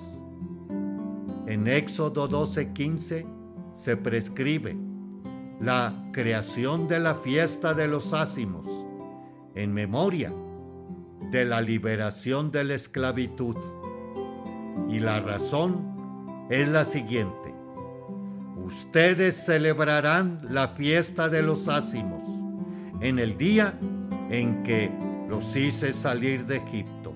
En 1.46 1.68
Éxodo 1.68 2.26
12, 2.26 2.72
15 2.72 3.26
se 3.74 3.96
prescribe 3.96 4.76
la 5.60 6.08
creación 6.12 6.88
de 6.88 6.98
la 6.98 7.14
fiesta 7.14 7.74
de 7.74 7.88
los 7.88 8.12
ácimos 8.12 8.66
en 9.54 9.72
memoria 9.72 10.32
de 11.30 11.44
la 11.44 11.60
liberación 11.60 12.50
de 12.50 12.64
la 12.64 12.74
esclavitud. 12.74 13.56
Y 14.88 15.00
la 15.00 15.20
razón 15.20 16.46
es 16.50 16.68
la 16.68 16.84
siguiente 16.84 17.45
ustedes 18.66 19.44
celebrarán 19.44 20.40
la 20.50 20.68
fiesta 20.68 21.28
de 21.28 21.40
los 21.40 21.68
ácimos 21.68 22.24
en 23.00 23.20
el 23.20 23.38
día 23.38 23.78
en 24.28 24.64
que 24.64 24.90
los 25.28 25.54
hice 25.54 25.92
salir 25.92 26.46
de 26.46 26.56
Egipto. 26.56 27.14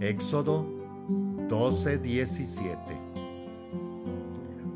Éxodo 0.00 0.66
12, 1.48 1.98
17. 1.98 2.78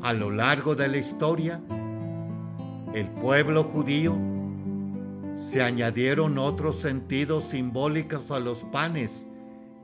A 0.03 0.13
lo 0.13 0.29
largo 0.29 0.75
de 0.75 0.87
la 0.87 0.97
historia, 0.97 1.59
el 2.93 3.07
pueblo 3.09 3.63
judío 3.63 4.15
se 5.35 5.63
añadieron 5.63 6.37
otros 6.37 6.75
sentidos 6.75 7.45
simbólicos 7.45 8.29
a 8.29 8.39
los 8.39 8.63
panes 8.65 9.27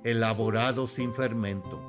elaborados 0.03 0.91
sin 0.91 1.13
fermento. 1.13 1.81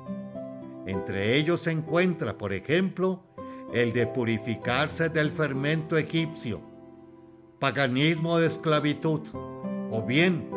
Entre 0.87 1.35
ellos 1.35 1.61
se 1.61 1.71
encuentra, 1.71 2.35
por 2.35 2.51
ejemplo, 2.51 3.28
el 3.73 3.93
de 3.93 4.07
purificarse 4.07 5.09
del 5.09 5.31
fermento 5.31 5.97
egipcio, 5.97 6.61
paganismo 7.59 8.37
de 8.37 8.47
esclavitud, 8.47 9.21
o 9.91 10.03
bien 10.03 10.49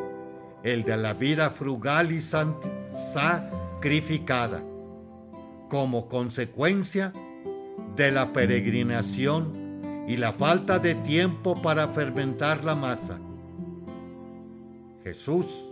el 0.63 0.85
de 0.85 0.97
la 0.97 1.15
vida 1.15 1.51
frugal 1.51 2.13
y 2.13 2.21
sacrificada, 3.03 4.63
como 5.69 6.09
consecuencia 6.09 7.13
de 7.97 8.11
la 8.11 8.33
peregrinación 8.33 10.05
y 10.09 10.17
la 10.17 10.33
falta 10.33 10.79
de 10.79 10.95
tiempo 10.95 11.61
para 11.61 11.89
fermentar 11.89 12.65
la 12.65 12.75
masa. 12.75 13.19
Jesús 15.05 15.69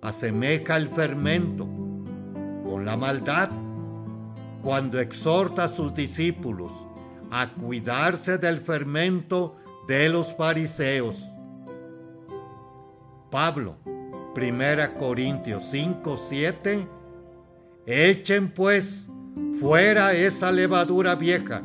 asemeja 0.00 0.76
el 0.76 0.88
fermento 0.88 1.66
con 2.64 2.84
la 2.84 2.96
maldad 2.96 3.50
cuando 4.62 5.00
exhorta 5.00 5.64
a 5.64 5.68
sus 5.68 5.94
discípulos 5.94 6.72
a 7.30 7.52
cuidarse 7.52 8.38
del 8.38 8.60
fermento 8.60 9.56
de 9.88 10.08
los 10.08 10.34
fariseos. 10.34 11.24
Pablo, 13.30 13.76
1 14.36 14.98
Corintios 14.98 15.64
5, 15.70 16.16
7, 16.16 16.88
echen 17.86 18.50
pues 18.50 19.08
fuera 19.60 20.12
esa 20.12 20.50
levadura 20.50 21.14
vieja 21.14 21.62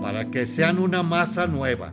para 0.00 0.30
que 0.30 0.46
sean 0.46 0.78
una 0.78 1.02
masa 1.02 1.46
nueva. 1.46 1.92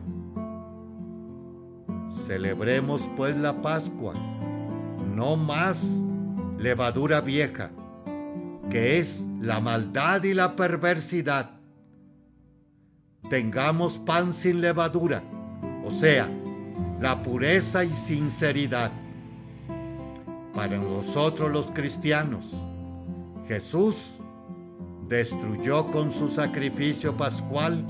Celebremos 2.10 3.10
pues 3.16 3.36
la 3.36 3.60
Pascua, 3.60 4.14
no 5.14 5.36
más 5.36 5.82
levadura 6.58 7.20
vieja, 7.20 7.70
que 8.70 8.98
es 8.98 9.26
la 9.40 9.60
maldad 9.60 10.22
y 10.24 10.34
la 10.34 10.56
perversidad. 10.56 11.50
Tengamos 13.30 13.98
pan 13.98 14.32
sin 14.32 14.60
levadura, 14.60 15.22
o 15.84 15.90
sea, 15.90 16.28
la 17.00 17.22
pureza 17.22 17.84
y 17.84 17.92
sinceridad. 17.92 18.92
Para 20.54 20.76
nosotros 20.78 21.50
los 21.50 21.70
cristianos, 21.70 22.54
Jesús 23.46 24.20
destruyó 25.08 25.90
con 25.90 26.12
su 26.12 26.28
sacrificio 26.28 27.16
pascual 27.16 27.84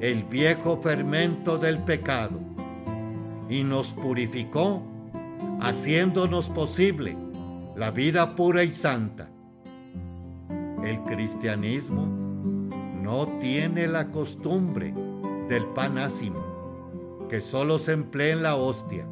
el 0.00 0.24
viejo 0.24 0.80
fermento 0.80 1.58
del 1.58 1.78
pecado 1.80 2.38
y 3.48 3.64
nos 3.64 3.94
purificó, 3.94 4.82
haciéndonos 5.60 6.48
posible 6.50 7.16
la 7.74 7.90
vida 7.90 8.34
pura 8.34 8.62
y 8.62 8.70
santa. 8.70 9.30
El 10.86 11.02
cristianismo 11.02 12.06
no 13.02 13.26
tiene 13.40 13.88
la 13.88 14.12
costumbre 14.12 14.94
del 15.48 15.66
pan 15.66 15.98
ácimo, 15.98 17.26
que 17.28 17.40
solo 17.40 17.80
se 17.80 17.90
emplea 17.90 18.34
en 18.34 18.44
la 18.44 18.54
hostia, 18.54 19.04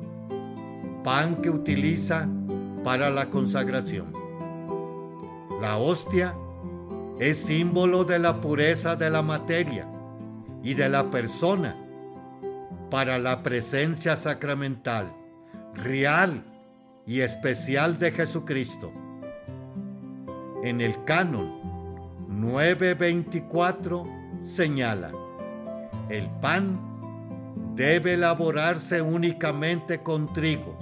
pan 1.02 1.42
que 1.42 1.50
utiliza 1.50 2.28
para 2.84 3.10
la 3.10 3.28
consagración. 3.28 4.12
La 5.60 5.76
hostia 5.76 6.37
es 7.18 7.38
símbolo 7.38 8.04
de 8.04 8.20
la 8.20 8.40
pureza 8.40 8.94
de 8.94 9.10
la 9.10 9.22
materia 9.22 9.90
y 10.62 10.74
de 10.74 10.88
la 10.88 11.10
persona 11.10 11.76
para 12.88 13.18
la 13.18 13.42
presencia 13.42 14.14
sacramental, 14.14 15.12
real 15.74 16.44
y 17.04 17.22
especial 17.22 17.98
de 17.98 18.12
Jesucristo. 18.12 18.92
En 20.62 20.80
el 20.80 21.02
canon 21.02 21.63
924 22.40 24.07
señala, 24.42 25.12
el 26.09 26.29
pan 26.40 26.79
debe 27.75 28.14
elaborarse 28.14 29.01
únicamente 29.01 30.03
con 30.03 30.33
trigo, 30.33 30.79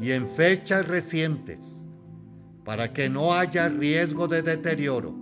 y 0.00 0.12
en 0.12 0.26
fechas 0.26 0.86
recientes 0.86 1.84
para 2.64 2.92
que 2.92 3.08
no 3.08 3.34
haya 3.34 3.68
riesgo 3.68 4.28
de 4.28 4.42
deterioro. 4.42 5.14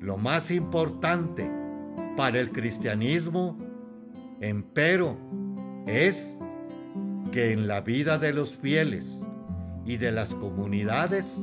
Lo 0.00 0.16
más 0.16 0.50
importante 0.50 1.50
para 2.16 2.40
el 2.40 2.50
cristianismo, 2.50 3.56
empero, 4.40 5.16
es 5.86 6.38
que 7.32 7.52
en 7.52 7.68
la 7.68 7.80
vida 7.80 8.18
de 8.18 8.32
los 8.32 8.56
fieles 8.56 9.22
y 9.86 9.96
de 9.96 10.12
las 10.12 10.34
comunidades 10.34 11.38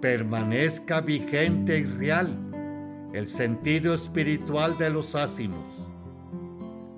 permanezca 0.00 1.00
vigente 1.00 1.78
y 1.78 1.84
real 1.84 3.10
el 3.12 3.26
sentido 3.26 3.92
espiritual 3.94 4.78
de 4.78 4.88
los 4.90 5.14
ácimos, 5.14 5.68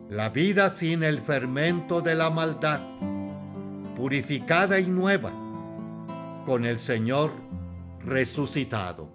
la 0.08 0.28
vida 0.28 0.68
sin 0.68 1.02
el 1.02 1.18
fermento 1.18 2.00
de 2.00 2.14
la 2.14 2.30
maldad, 2.30 2.80
purificada 3.96 4.78
y 4.78 4.86
nueva, 4.86 5.32
con 6.44 6.64
el 6.64 6.78
Señor 6.78 7.30
resucitado. 8.04 9.08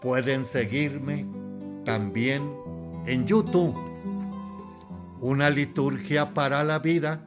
Pueden 0.00 0.44
seguirme 0.44 1.26
también 1.84 2.52
en 3.06 3.26
YouTube, 3.26 3.76
una 5.20 5.50
liturgia 5.50 6.34
para 6.34 6.64
la 6.64 6.80
vida, 6.80 7.26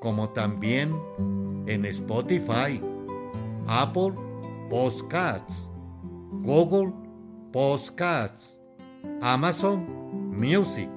como 0.00 0.30
también 0.30 0.94
en 1.66 1.84
Spotify, 1.86 2.80
Apple 3.66 4.12
Podcasts, 4.70 5.70
Google 6.42 6.92
Podcasts, 7.52 8.58
Amazon 9.20 9.86
Music, 10.32 10.88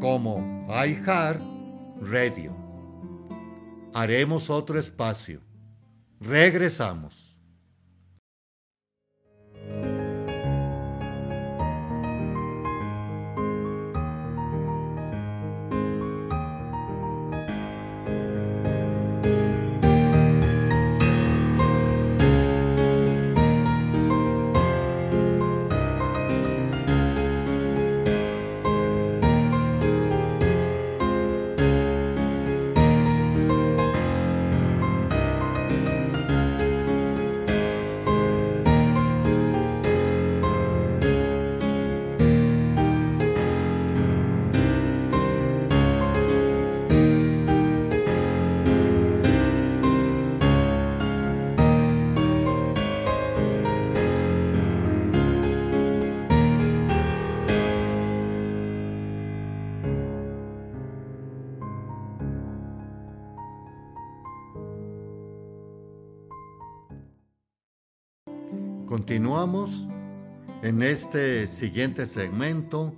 como 0.00 0.66
iHeart 0.68 1.40
Radio. 2.00 2.54
Haremos 3.94 4.50
otro 4.50 4.78
espacio 4.78 5.40
Regresamos. 6.20 7.27
En 70.78 70.84
este 70.84 71.48
siguiente 71.48 72.06
segmento 72.06 72.94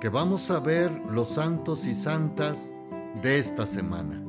que 0.00 0.08
vamos 0.08 0.48
a 0.48 0.60
ver 0.60 0.92
los 1.10 1.30
santos 1.30 1.84
y 1.86 1.92
santas 1.92 2.72
de 3.20 3.40
esta 3.40 3.66
semana. 3.66 4.22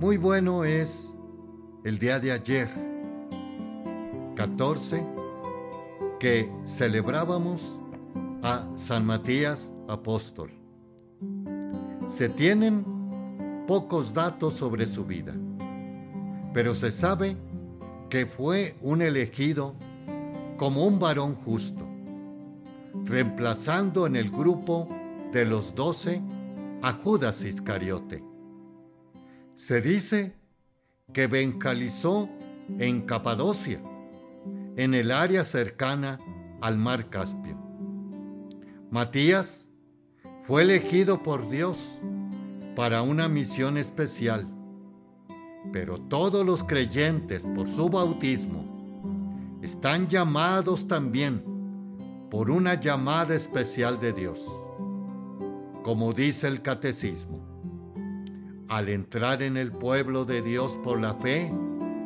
Muy 0.00 0.16
bueno 0.16 0.64
es 0.64 1.12
el 1.84 2.00
día 2.00 2.18
de 2.18 2.32
ayer, 2.32 2.68
14, 4.34 5.06
que 6.18 6.50
celebrábamos 6.66 7.78
a 8.42 8.68
San 8.74 9.06
Matías 9.06 9.72
Apóstol. 9.86 10.50
Se 12.08 12.28
tienen 12.28 12.84
pocos 13.68 14.12
datos 14.12 14.54
sobre 14.54 14.86
su 14.86 15.04
vida, 15.04 15.36
pero 16.52 16.74
se 16.74 16.90
sabe 16.90 17.36
que 18.10 18.26
fue 18.26 18.74
un 18.80 19.02
elegido 19.02 19.76
como 20.56 20.86
un 20.86 20.98
varón 20.98 21.34
justo, 21.34 21.86
reemplazando 23.04 24.06
en 24.06 24.16
el 24.16 24.30
grupo 24.30 24.88
de 25.32 25.44
los 25.44 25.74
doce 25.74 26.22
a 26.82 26.92
Judas 26.92 27.44
Iscariote. 27.44 28.22
Se 29.54 29.80
dice 29.80 30.34
que 31.12 31.26
bencalizó 31.26 32.28
en 32.78 33.02
Capadocia, 33.02 33.80
en 34.76 34.94
el 34.94 35.10
área 35.10 35.44
cercana 35.44 36.18
al 36.60 36.78
mar 36.78 37.08
Caspio. 37.10 37.58
Matías 38.90 39.68
fue 40.42 40.62
elegido 40.62 41.22
por 41.22 41.48
Dios 41.48 42.00
para 42.74 43.02
una 43.02 43.28
misión 43.28 43.76
especial 43.76 44.48
pero 45.72 45.98
todos 45.98 46.44
los 46.44 46.62
creyentes 46.62 47.46
por 47.54 47.68
su 47.68 47.88
bautismo 47.88 48.73
están 49.64 50.08
llamados 50.08 50.86
también 50.86 51.42
por 52.30 52.50
una 52.50 52.74
llamada 52.74 53.34
especial 53.34 53.98
de 53.98 54.12
Dios. 54.12 54.46
Como 55.82 56.12
dice 56.12 56.48
el 56.48 56.60
catecismo, 56.60 57.40
al 58.68 58.90
entrar 58.90 59.42
en 59.42 59.56
el 59.56 59.72
pueblo 59.72 60.26
de 60.26 60.42
Dios 60.42 60.78
por 60.84 61.00
la 61.00 61.14
fe 61.14 61.50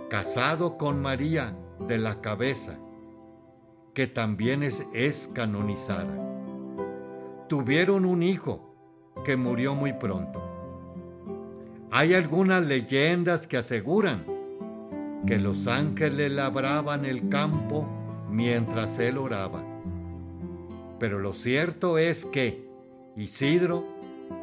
casado 0.09 0.78
con 0.78 1.03
María 1.03 1.57
de 1.89 1.99
la 1.99 2.20
Cabeza, 2.20 2.78
que 3.95 4.07
también 4.07 4.62
es, 4.62 4.86
es 4.95 5.28
canonizada. 5.34 6.14
Tuvieron 7.49 8.05
un 8.05 8.22
hijo, 8.22 8.64
que 9.24 9.36
murió 9.36 9.74
muy 9.74 9.93
pronto. 9.93 10.58
Hay 11.91 12.12
algunas 12.12 12.66
leyendas 12.66 13.47
que 13.47 13.57
aseguran 13.57 14.24
que 15.26 15.39
los 15.39 15.66
ángeles 15.66 16.30
labraban 16.32 17.07
el 17.07 17.28
campo 17.30 17.89
mientras 18.30 18.99
él 18.99 19.16
oraba. 19.16 19.64
Pero 20.99 21.18
lo 21.18 21.32
cierto 21.32 21.97
es 21.97 22.26
que 22.26 22.68
Isidro 23.16 23.86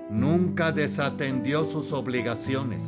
nunca 0.09 0.71
desatendió 0.71 1.63
sus 1.63 1.91
obligaciones 1.93 2.81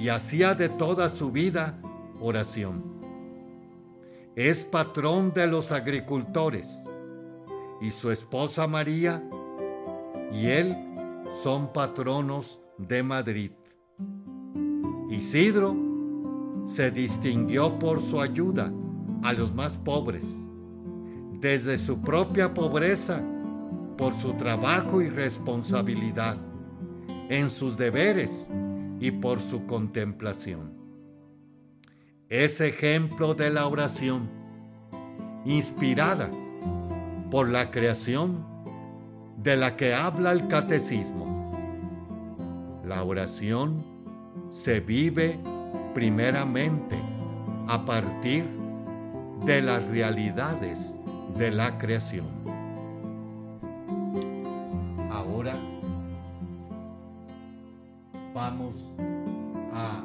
y 0.00 0.08
hacía 0.08 0.54
de 0.54 0.70
toda 0.70 1.10
su 1.10 1.30
vida 1.30 1.78
oración. 2.20 2.82
Es 4.34 4.64
patrón 4.64 5.32
de 5.34 5.46
los 5.46 5.72
agricultores 5.72 6.82
y 7.80 7.90
su 7.90 8.10
esposa 8.10 8.66
María 8.66 9.22
y 10.32 10.46
él 10.46 10.76
son 11.42 11.72
patronos 11.72 12.60
de 12.78 13.02
Madrid. 13.02 13.50
Isidro 15.08 15.74
se 16.66 16.90
distinguió 16.90 17.78
por 17.78 18.02
su 18.02 18.20
ayuda 18.20 18.70
a 19.22 19.32
los 19.32 19.54
más 19.54 19.78
pobres, 19.78 20.24
desde 21.40 21.78
su 21.78 22.00
propia 22.00 22.52
pobreza, 22.52 23.24
por 23.96 24.14
su 24.14 24.34
trabajo 24.34 25.00
y 25.00 25.08
responsabilidad 25.08 26.36
en 27.28 27.50
sus 27.50 27.76
deberes 27.76 28.46
y 29.00 29.10
por 29.10 29.38
su 29.38 29.66
contemplación. 29.66 30.72
Es 32.28 32.60
ejemplo 32.60 33.34
de 33.34 33.50
la 33.50 33.66
oración, 33.66 34.28
inspirada 35.46 36.30
por 37.30 37.48
la 37.48 37.70
creación 37.70 38.46
de 39.38 39.56
la 39.56 39.76
que 39.76 39.94
habla 39.94 40.32
el 40.32 40.48
catecismo. 40.48 41.26
La 42.84 43.02
oración 43.04 43.87
se 44.50 44.80
vive 44.80 45.38
primeramente 45.94 46.96
a 47.66 47.84
partir 47.84 48.46
de 49.44 49.62
las 49.62 49.86
realidades 49.86 50.98
de 51.36 51.50
la 51.50 51.78
creación. 51.78 52.26
Ahora 55.10 55.54
vamos 58.34 58.92
a 59.72 60.04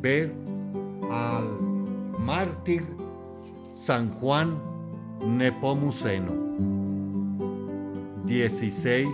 ver 0.00 0.34
al 1.10 1.60
mártir 2.18 2.84
San 3.74 4.10
Juan 4.12 4.58
Nepomuceno, 5.20 6.32
16 8.24 9.08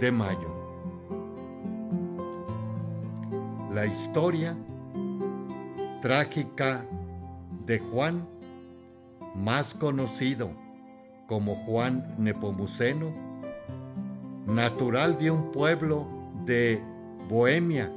de 0.00 0.12
mayo. 0.12 0.57
La 3.78 3.86
historia 3.86 4.56
trágica 6.02 6.84
de 7.64 7.78
Juan, 7.78 8.28
más 9.36 9.72
conocido 9.72 10.50
como 11.28 11.54
Juan 11.54 12.16
Nepomuceno, 12.18 13.14
natural 14.48 15.16
de 15.16 15.30
un 15.30 15.52
pueblo 15.52 16.08
de 16.44 16.82
Bohemia, 17.28 17.92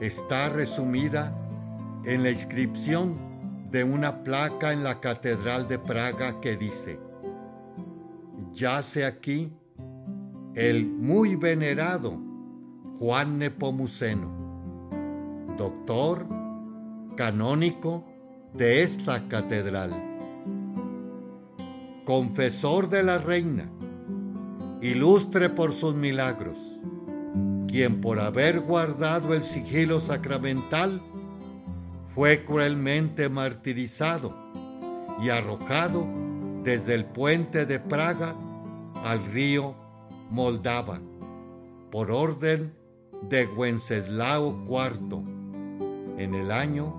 está 0.00 0.48
resumida 0.48 1.36
en 2.04 2.22
la 2.22 2.30
inscripción 2.30 3.18
de 3.72 3.82
una 3.82 4.22
placa 4.22 4.72
en 4.72 4.84
la 4.84 5.00
Catedral 5.00 5.66
de 5.66 5.80
Praga 5.80 6.40
que 6.40 6.56
dice, 6.56 7.00
yace 8.52 9.06
aquí 9.06 9.52
el 10.54 10.88
muy 10.88 11.34
venerado 11.34 12.16
Juan 13.00 13.40
Nepomuceno, 13.40 14.41
doctor 15.62 16.26
canónico 17.16 18.04
de 18.52 18.82
esta 18.82 19.28
catedral, 19.28 19.92
confesor 22.04 22.88
de 22.88 23.04
la 23.04 23.18
reina, 23.18 23.70
ilustre 24.80 25.50
por 25.50 25.72
sus 25.72 25.94
milagros, 25.94 26.58
quien 27.68 28.00
por 28.00 28.18
haber 28.18 28.58
guardado 28.58 29.34
el 29.34 29.44
sigilo 29.44 30.00
sacramental 30.00 31.00
fue 32.08 32.44
cruelmente 32.44 33.28
martirizado 33.28 34.34
y 35.20 35.28
arrojado 35.28 36.08
desde 36.64 36.94
el 36.94 37.04
puente 37.04 37.66
de 37.66 37.78
Praga 37.78 38.34
al 39.04 39.24
río 39.26 39.76
Moldava 40.28 41.00
por 41.92 42.10
orden 42.10 42.74
de 43.28 43.46
Wenceslao 43.46 44.64
IV 44.66 45.41
en 46.22 46.34
el 46.34 46.50
año 46.50 46.94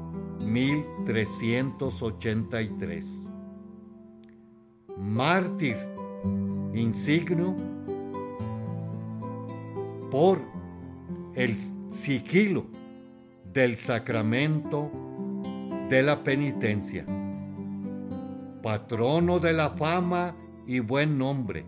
1383. 0.46 3.30
Mártir 4.98 5.76
insigno 6.74 7.56
por 10.12 10.40
el 11.36 11.56
sigilo 11.90 12.66
del 13.54 13.78
sacramento 13.78 14.92
de 15.90 16.04
la 16.04 16.24
penitencia, 16.24 17.06
patrono 18.62 19.40
de 19.40 19.54
la 19.54 19.72
fama 19.72 20.36
y 20.68 20.80
buen 20.80 21.18
nombre, 21.18 21.66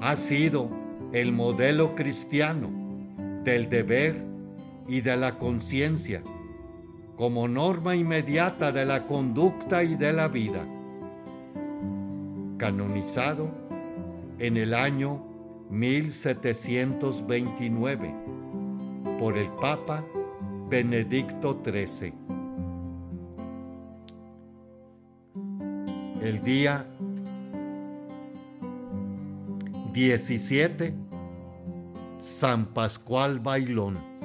ha 0.00 0.16
sido 0.16 0.68
el 1.12 1.30
modelo 1.32 1.94
cristiano 1.94 2.68
del 3.44 3.68
deber 3.68 4.26
y 4.88 5.02
de 5.02 5.16
la 5.16 5.38
conciencia 5.38 6.24
como 7.18 7.46
norma 7.48 7.96
inmediata 7.96 8.70
de 8.70 8.86
la 8.86 9.08
conducta 9.08 9.82
y 9.82 9.96
de 9.96 10.12
la 10.12 10.28
vida. 10.28 10.64
Canonizado 12.56 13.50
en 14.38 14.56
el 14.56 14.72
año 14.72 15.20
1729 15.68 18.14
por 19.18 19.36
el 19.36 19.48
Papa 19.60 20.04
Benedicto 20.70 21.60
XIII. 21.64 22.14
El 26.22 26.40
día 26.44 26.86
17, 29.92 30.94
San 32.20 32.66
Pascual 32.66 33.40
Bailón. 33.40 34.17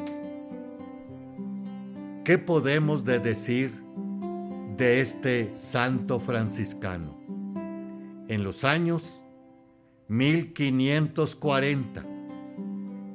¿Qué 2.23 2.37
podemos 2.37 3.03
de 3.03 3.19
decir 3.19 3.83
de 4.77 5.01
este 5.01 5.53
santo 5.53 6.21
franciscano? 6.21 7.19
En 8.29 8.45
los 8.45 8.63
años 8.63 9.25
1540, 10.07 12.05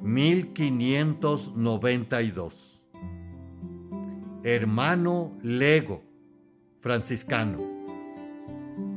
1592, 0.03 2.87
hermano 4.43 5.31
lego 5.41 6.03
franciscano, 6.79 7.57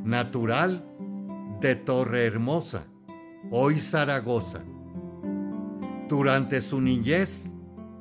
natural 0.03 0.85
de 1.59 1.75
Torre 1.75 2.27
Hermosa, 2.27 2.85
hoy 3.49 3.79
Zaragoza. 3.79 4.63
Durante 6.07 6.61
su 6.61 6.79
niñez 6.79 7.51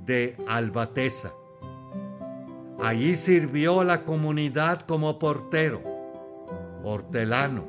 de 0.05 0.37
Albateza. 0.49 1.33
Allí 2.83 3.15
sirvió 3.15 3.83
a 3.83 3.85
la 3.85 4.03
comunidad 4.03 4.81
como 4.81 5.21
portero, 5.21 5.81
hortelano, 6.83 7.67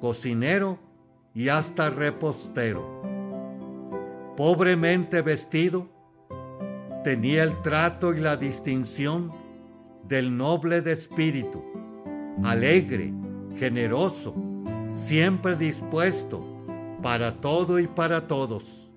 cocinero 0.00 0.78
y 1.34 1.48
hasta 1.48 1.88
repostero. 1.88 3.00
Pobremente 4.36 5.22
vestido, 5.22 5.88
tenía 7.04 7.42
el 7.42 7.58
trato 7.62 8.12
y 8.12 8.20
la 8.20 8.36
distinción 8.36 9.32
del 10.06 10.36
noble 10.36 10.82
de 10.82 10.92
espíritu, 10.92 11.64
alegre, 12.44 13.14
generoso, 13.58 14.34
siempre 14.92 15.56
dispuesto 15.56 16.52
para 17.02 17.40
todo 17.40 17.78
y 17.78 17.86
para 17.86 18.26
todos. 18.26 18.92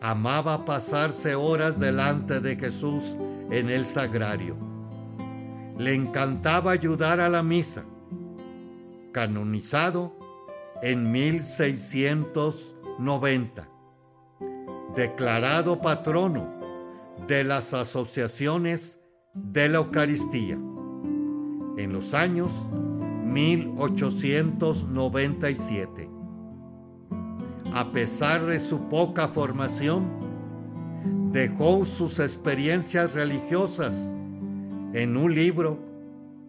Amaba 0.00 0.64
pasarse 0.64 1.34
horas 1.34 1.80
delante 1.80 2.40
de 2.40 2.54
Jesús 2.56 3.18
en 3.50 3.68
el 3.70 3.86
sagrario. 3.86 4.56
Le 5.78 5.94
encantaba 5.94 6.72
ayudar 6.72 7.20
a 7.20 7.28
la 7.28 7.42
misa. 7.42 7.84
Canonizado 9.12 10.16
en 10.82 11.10
1690. 11.10 13.68
Declarado 14.94 15.80
patrono 15.80 16.52
de 17.26 17.42
las 17.44 17.72
asociaciones 17.74 19.00
de 19.32 19.68
la 19.68 19.78
Eucaristía. 19.78 20.58
En 21.76 21.92
los 21.92 22.14
años 22.14 22.70
1897. 23.34 26.08
A 27.74 27.90
pesar 27.90 28.46
de 28.46 28.60
su 28.60 28.88
poca 28.88 29.28
formación, 29.28 30.04
dejó 31.32 31.84
sus 31.84 32.20
experiencias 32.20 33.12
religiosas 33.14 33.92
en 34.92 35.16
un 35.16 35.34
libro 35.34 35.80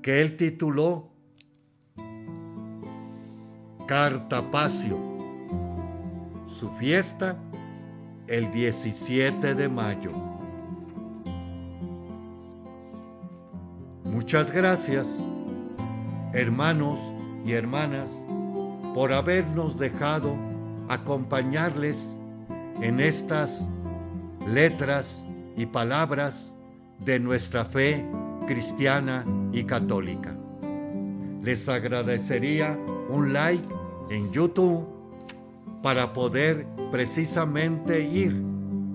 que 0.04 0.22
él 0.22 0.38
tituló 0.38 1.10
Cartapacio. 3.88 5.00
Su 6.46 6.70
fiesta 6.70 7.40
el 8.28 8.52
17 8.52 9.56
de 9.56 9.70
mayo. 9.70 10.12
Muchas 14.04 14.52
gracias, 14.52 15.08
hermanos 16.36 17.00
y 17.46 17.54
hermanas, 17.54 18.10
por 18.94 19.14
habernos 19.14 19.80
dejado 19.80 20.36
acompañarles 20.90 22.18
en 22.82 23.00
estas 23.00 23.70
letras 24.46 25.26
y 25.56 25.66
palabras 25.66 26.54
de 27.00 27.20
nuestra 27.20 27.64
fe 27.64 28.06
cristiana 28.48 29.26
y 29.54 29.64
católica. 29.64 30.36
Les 31.42 31.70
agradecería 31.70 32.78
un 33.10 33.32
like 33.32 33.68
en 34.10 34.32
YouTube 34.32 34.86
para 35.82 36.12
poder 36.12 36.68
precisamente 36.92 38.02
ir 38.04 38.44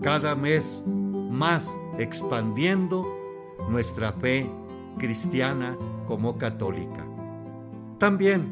cada 0.03 0.35
mes 0.35 0.85
más 0.87 1.67
expandiendo 1.99 3.07
nuestra 3.71 4.13
fe 4.13 4.51
cristiana 4.99 5.77
como 6.07 6.37
católica. 6.37 7.07
También 8.01 8.51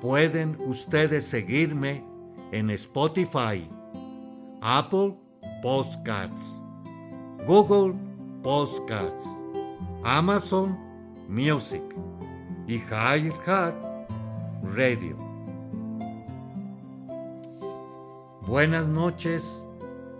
pueden 0.00 0.56
ustedes 0.64 1.24
seguirme 1.24 2.02
en 2.50 2.70
Spotify, 2.70 3.68
Apple 4.62 5.18
Podcasts, 5.62 6.62
Google 7.46 7.94
Podcasts, 8.42 9.28
Amazon 10.02 10.78
Music 11.28 11.82
y 12.66 12.78
Heart 12.78 13.34
Radio. 14.74 15.18
Buenas 18.46 18.86
noches 18.86 19.66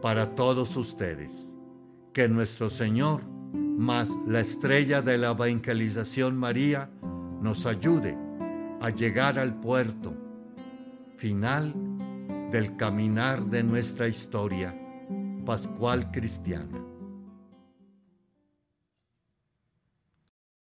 para 0.03 0.35
todos 0.35 0.77
ustedes. 0.77 1.49
Que 2.13 2.29
nuestro 2.29 2.69
Señor, 2.69 3.25
más 3.55 4.11
la 4.27 4.41
estrella 4.41 5.01
de 5.01 5.17
la 5.17 5.31
evangelización 5.31 6.37
María, 6.37 6.91
nos 7.41 7.65
ayude 7.65 8.24
a 8.85 8.91
llegar 8.91 9.39
al 9.39 9.59
puerto 9.61 10.13
final 11.17 11.73
del 12.51 12.77
caminar 12.77 13.43
de 13.47 13.63
nuestra 13.63 14.09
historia 14.09 14.79
pascual 15.47 16.11
cristiana. 16.11 16.84